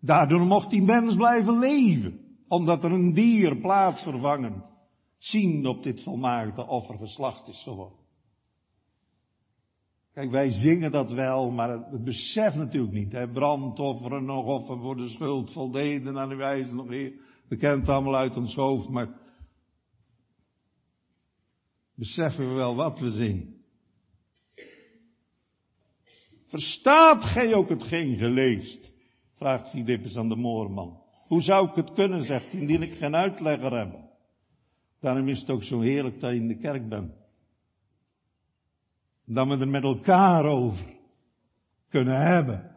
Daardoor 0.00 0.46
mocht 0.46 0.70
die 0.70 0.82
mens 0.82 1.16
blijven 1.16 1.58
leven 1.58 2.20
omdat 2.48 2.84
er 2.84 2.92
een 2.92 3.12
dier 3.12 3.60
plaatsvervangend 3.60 4.72
zien 5.18 5.66
op 5.66 5.82
dit 5.82 6.02
volmaakte 6.02 6.66
offer 6.66 6.98
geslacht 6.98 7.48
is 7.48 7.62
geworden. 7.62 7.98
Kijk, 10.12 10.30
wij 10.30 10.50
zingen 10.50 10.92
dat 10.92 11.10
wel, 11.12 11.50
maar 11.50 11.70
het, 11.70 12.04
besef 12.04 12.54
natuurlijk 12.54 12.92
niet. 12.92 13.12
Hè? 13.12 13.28
Brandofferen 13.28 14.24
nog 14.24 14.44
offer 14.44 14.78
voor 14.78 14.96
de 14.96 15.08
schuld, 15.08 15.52
voldeden 15.52 16.18
aan 16.18 16.28
de 16.28 16.34
wijze 16.34 16.74
nog 16.74 16.86
weer. 16.86 17.12
We 17.48 17.56
kennen 17.56 17.80
het 17.80 17.88
allemaal 17.88 18.16
uit 18.16 18.36
ons 18.36 18.54
hoofd, 18.54 18.88
maar 18.88 19.20
beseffen 21.94 22.48
we 22.48 22.54
wel 22.54 22.76
wat 22.76 23.00
we 23.00 23.10
zingen. 23.10 23.55
Verstaat 26.46 27.24
gij 27.24 27.54
ook 27.54 27.68
hetgeen 27.68 28.16
geleest? 28.16 28.92
Vraagt 29.34 29.70
Filippus 29.70 30.16
aan 30.16 30.28
de 30.28 30.36
moorman. 30.36 31.00
Hoe 31.28 31.42
zou 31.42 31.68
ik 31.68 31.74
het 31.74 31.92
kunnen, 31.92 32.22
zegt 32.22 32.52
hij, 32.52 32.60
indien 32.60 32.82
ik 32.82 32.94
geen 32.98 33.16
uitlegger 33.16 33.78
heb. 33.78 33.94
Daarom 35.00 35.28
is 35.28 35.40
het 35.40 35.50
ook 35.50 35.62
zo 35.62 35.80
heerlijk 35.80 36.20
dat 36.20 36.30
je 36.30 36.36
in 36.36 36.48
de 36.48 36.58
kerk 36.58 36.88
bent. 36.88 37.12
Dat 39.24 39.48
we 39.48 39.58
er 39.58 39.68
met 39.68 39.82
elkaar 39.82 40.44
over 40.44 40.94
kunnen 41.88 42.20
hebben. 42.20 42.74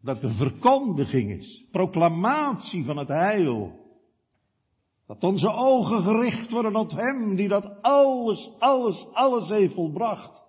Dat 0.00 0.22
er 0.22 0.34
verkondiging 0.34 1.30
is, 1.30 1.66
proclamatie 1.70 2.84
van 2.84 2.96
het 2.96 3.08
heil. 3.08 3.82
Dat 5.06 5.24
onze 5.24 5.48
ogen 5.48 6.02
gericht 6.02 6.50
worden 6.50 6.76
op 6.76 6.90
Hem 6.90 7.36
die 7.36 7.48
dat 7.48 7.82
alles, 7.82 8.50
alles, 8.58 9.06
alles 9.12 9.48
heeft 9.48 9.74
volbracht. 9.74 10.43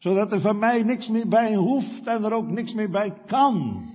Zodat 0.00 0.32
er 0.32 0.40
van 0.40 0.58
mij 0.58 0.82
niks 0.82 1.08
meer 1.08 1.28
bij 1.28 1.54
hoeft 1.54 2.06
en 2.06 2.24
er 2.24 2.32
ook 2.32 2.50
niks 2.50 2.74
meer 2.74 2.90
bij 2.90 3.22
kan. 3.26 3.88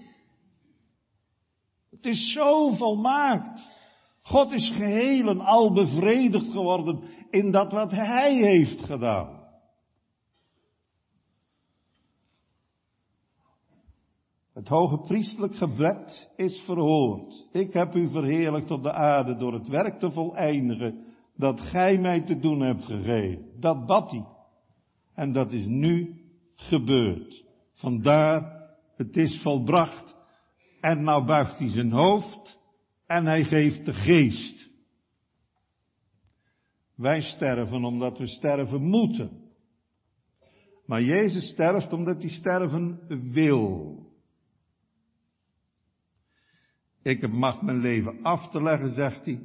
Het 1.89 2.05
is 2.05 2.31
zo 2.31 2.69
volmaakt. 2.69 3.73
God 4.21 4.51
is 4.51 4.69
geheel 4.69 5.29
en 5.29 5.39
al 5.39 5.73
bevredigd 5.73 6.51
geworden 6.51 7.03
in 7.29 7.51
dat 7.51 7.71
wat 7.71 7.91
Hij 7.91 8.33
heeft 8.33 8.81
gedaan. 8.81 9.43
Het 14.53 14.67
hoge 14.67 14.97
priestelijk 14.97 15.55
gebed 15.55 16.33
is 16.35 16.61
verhoord. 16.65 17.49
Ik 17.51 17.73
heb 17.73 17.95
u 17.95 18.09
verheerlijkt 18.09 18.71
op 18.71 18.83
de 18.83 18.93
aarde 18.93 19.35
door 19.35 19.53
het 19.53 19.67
werk 19.67 19.99
te 19.99 20.11
voleindigen 20.11 21.05
dat 21.35 21.61
gij 21.61 21.97
mij 21.97 22.21
te 22.21 22.39
doen 22.39 22.59
hebt 22.59 22.85
gegeven. 22.85 23.59
Dat 23.59 23.85
bad. 23.85 24.34
En 25.15 25.31
dat 25.31 25.51
is 25.51 25.65
nu 25.65 26.21
gebeurd. 26.55 27.43
Vandaar, 27.73 28.69
het 28.95 29.17
is 29.17 29.41
volbracht. 29.41 30.15
En 30.81 31.03
nou 31.03 31.25
buigt 31.25 31.59
hij 31.59 31.69
zijn 31.69 31.91
hoofd 31.91 32.59
en 33.05 33.25
hij 33.25 33.43
geeft 33.43 33.85
de 33.85 33.93
geest. 33.93 34.69
Wij 36.95 37.21
sterven 37.21 37.83
omdat 37.83 38.17
we 38.17 38.27
sterven 38.27 38.81
moeten. 38.81 39.43
Maar 40.85 41.01
Jezus 41.01 41.49
sterft 41.49 41.93
omdat 41.93 42.21
hij 42.21 42.31
sterven 42.31 42.99
wil. 43.31 43.99
Ik 47.01 47.21
heb 47.21 47.31
macht 47.31 47.61
mijn 47.61 47.79
leven 47.79 48.23
af 48.23 48.49
te 48.49 48.61
leggen, 48.61 48.89
zegt 48.89 49.25
hij. 49.25 49.39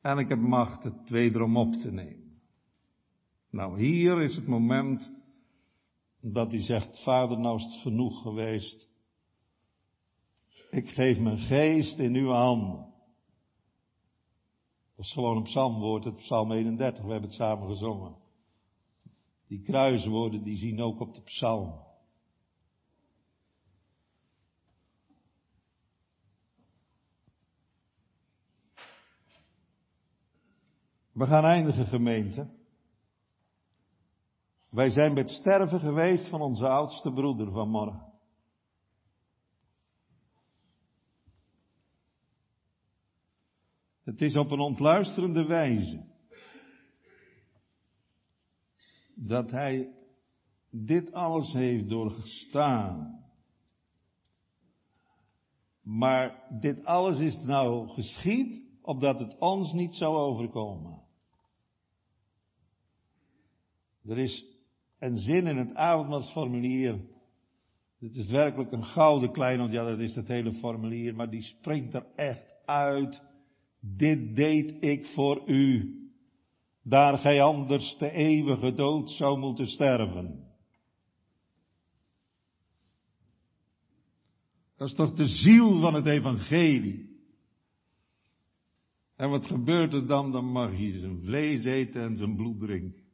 En 0.00 0.18
ik 0.18 0.28
heb 0.28 0.38
macht 0.38 0.84
het 0.84 1.08
wederom 1.08 1.56
op 1.56 1.72
te 1.72 1.92
nemen. 1.92 2.29
Nou, 3.50 3.80
hier 3.80 4.22
is 4.22 4.36
het 4.36 4.46
moment 4.46 5.22
dat 6.20 6.50
hij 6.50 6.60
zegt, 6.60 7.02
vader, 7.02 7.38
nou 7.38 7.56
is 7.56 7.64
het 7.64 7.82
genoeg 7.82 8.22
geweest. 8.22 8.88
Ik 10.70 10.88
geef 10.88 11.18
mijn 11.18 11.38
geest 11.38 11.98
in 11.98 12.14
uw 12.14 12.30
handen. 12.30 12.88
Dat 14.96 15.04
is 15.04 15.12
gewoon 15.12 15.36
een 15.36 15.42
psalmwoord, 15.42 16.04
het 16.04 16.16
psalm 16.16 16.52
31, 16.52 17.04
we 17.04 17.10
hebben 17.10 17.28
het 17.28 17.38
samen 17.38 17.68
gezongen. 17.68 18.16
Die 19.46 19.62
kruiswoorden, 19.62 20.42
die 20.42 20.56
zien 20.56 20.80
ook 20.80 21.00
op 21.00 21.14
de 21.14 21.22
psalm. 21.22 21.88
We 31.12 31.26
gaan 31.26 31.44
eindigen 31.44 31.86
gemeente. 31.86 32.59
Wij 34.70 34.90
zijn 34.90 35.16
het 35.16 35.28
sterven 35.28 35.80
geweest 35.80 36.28
van 36.28 36.40
onze 36.40 36.68
oudste 36.68 37.12
broeder 37.12 37.50
vanmorgen. 37.52 38.08
Het 44.02 44.22
is 44.22 44.36
op 44.36 44.50
een 44.50 44.60
ontluisterende 44.60 45.44
wijze 45.44 46.08
dat 49.14 49.50
hij 49.50 49.94
dit 50.70 51.12
alles 51.12 51.52
heeft 51.52 51.88
doorgestaan. 51.88 53.24
Maar 55.82 56.46
dit 56.60 56.84
alles 56.84 57.18
is 57.18 57.38
nou 57.38 57.88
geschied 57.88 58.62
opdat 58.82 59.18
het 59.20 59.38
ons 59.38 59.72
niet 59.72 59.94
zou 59.94 60.16
overkomen. 60.16 61.02
Er 64.04 64.18
is 64.18 64.49
een 65.00 65.16
zin 65.16 65.46
in 65.46 65.56
het 65.56 65.74
avondmaalsformulier. 65.74 67.00
Het 67.98 68.16
is 68.16 68.28
werkelijk 68.28 68.72
een 68.72 68.84
gouden 68.84 69.32
klein, 69.32 69.70
ja 69.70 69.84
dat 69.84 69.98
is 69.98 70.14
het 70.14 70.28
hele 70.28 70.52
formulier, 70.52 71.14
maar 71.14 71.30
die 71.30 71.42
springt 71.42 71.94
er 71.94 72.06
echt 72.16 72.54
uit 72.64 73.22
dit 73.80 74.36
deed 74.36 74.76
ik 74.80 75.06
voor 75.06 75.48
u, 75.48 75.94
daar 76.82 77.18
gij 77.18 77.42
anders 77.42 77.96
de 77.98 78.10
eeuwige 78.10 78.74
dood 78.74 79.10
zou 79.10 79.38
moeten 79.38 79.66
sterven. 79.66 80.48
Dat 84.76 84.88
is 84.88 84.94
toch 84.94 85.12
de 85.12 85.26
ziel 85.26 85.80
van 85.80 85.94
het 85.94 86.06
evangelie. 86.06 87.08
En 89.16 89.30
wat 89.30 89.46
gebeurt 89.46 89.92
er 89.92 90.06
dan? 90.06 90.32
Dan 90.32 90.44
mag 90.44 90.70
hij 90.70 90.98
zijn 90.98 91.20
vlees 91.20 91.64
eten 91.64 92.02
en 92.02 92.16
zijn 92.16 92.36
bloed 92.36 92.60
drinken. 92.60 93.09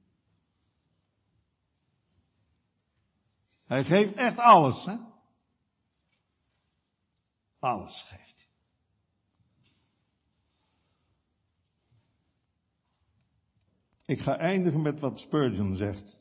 Hij 3.67 3.85
geeft 3.85 4.15
echt 4.15 4.39
alles, 4.39 4.85
hè? 4.85 4.97
Alles 7.59 8.03
geeft. 8.03 8.49
Ik 14.05 14.21
ga 14.21 14.37
eindigen 14.37 14.83
met 14.83 15.01
wat 15.01 15.19
Spurgeon 15.19 15.77
zegt. 15.77 16.17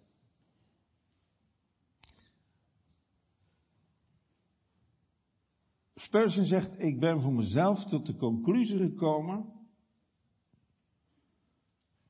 Spurgeon 5.95 6.45
zegt, 6.45 6.79
ik 6.79 6.99
ben 6.99 7.21
voor 7.21 7.33
mezelf 7.33 7.83
tot 7.85 8.05
de 8.05 8.15
conclusie 8.15 8.77
gekomen, 8.77 9.53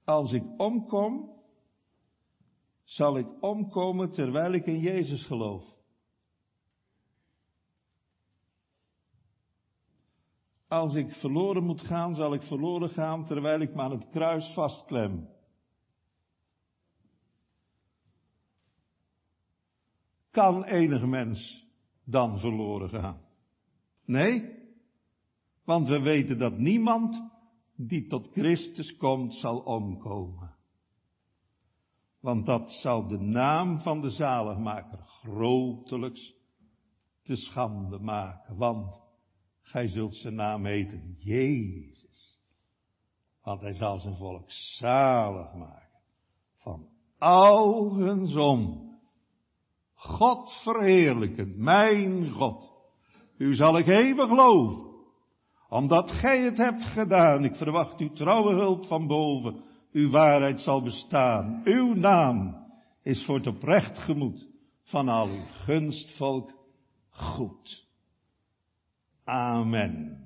als 0.03 0.31
ik 0.31 0.43
omkom, 0.57 1.34
zal 2.85 3.17
ik 3.17 3.43
omkomen 3.43 4.11
terwijl 4.11 4.53
ik 4.53 4.65
in 4.65 4.79
Jezus 4.79 5.25
geloof. 5.25 5.73
Als 10.67 10.93
ik 10.93 11.13
verloren 11.13 11.63
moet 11.63 11.81
gaan, 11.81 12.15
zal 12.15 12.33
ik 12.33 12.41
verloren 12.41 12.89
gaan 12.89 13.25
terwijl 13.25 13.59
ik 13.59 13.75
me 13.75 13.81
aan 13.81 13.91
het 13.91 14.09
kruis 14.09 14.53
vastklem. 14.53 15.29
Kan 20.31 20.63
enig 20.63 21.05
mens 21.05 21.67
dan 22.03 22.39
verloren 22.39 22.89
gaan? 22.89 23.21
Nee, 24.05 24.63
want 25.63 25.87
we 25.87 25.99
weten 25.99 26.37
dat 26.37 26.57
niemand 26.57 27.31
die 27.75 28.07
tot 28.07 28.31
Christus 28.31 28.97
komt 28.97 29.33
zal 29.33 29.59
omkomen. 29.59 30.54
Want 32.25 32.45
dat 32.45 32.71
zal 32.71 33.07
de 33.07 33.19
naam 33.19 33.79
van 33.79 34.01
de 34.01 34.09
zaligmaker 34.09 34.99
grotelijks 34.99 36.33
te 37.23 37.35
schande 37.35 37.99
maken. 37.99 38.57
Want 38.57 39.01
gij 39.61 39.87
zult 39.87 40.15
zijn 40.15 40.35
naam 40.35 40.65
heten 40.65 41.15
Jezus. 41.19 42.39
Want 43.43 43.61
hij 43.61 43.73
zal 43.73 43.97
zijn 43.97 44.15
volk 44.15 44.51
zalig 44.51 45.53
maken 45.53 45.99
van 46.57 46.87
al 47.17 47.95
hun 47.95 48.27
zon. 48.27 48.91
God 49.93 50.51
verheerlijkend, 50.63 51.57
mijn 51.57 52.31
God. 52.31 52.71
U 53.37 53.55
zal 53.55 53.77
ik 53.77 53.87
eeuwig 53.87 54.29
loven. 54.29 54.93
Omdat 55.69 56.11
gij 56.11 56.41
het 56.41 56.57
hebt 56.57 56.83
gedaan. 56.83 57.43
Ik 57.43 57.55
verwacht 57.55 57.99
uw 57.99 58.11
trouwe 58.11 58.53
hulp 58.53 58.85
van 58.85 59.07
boven. 59.07 59.63
Uw 59.95 60.09
waarheid 60.09 60.59
zal 60.59 60.83
bestaan. 60.83 61.61
Uw 61.63 61.93
naam 61.93 62.65
is 63.03 63.25
voor 63.25 63.35
het 63.35 63.47
oprecht 63.47 63.97
gemoed 63.97 64.47
van 64.83 65.09
al 65.09 65.27
uw 65.27 65.45
gunstvolk 65.45 66.51
goed. 67.09 67.87
Amen. 69.23 70.24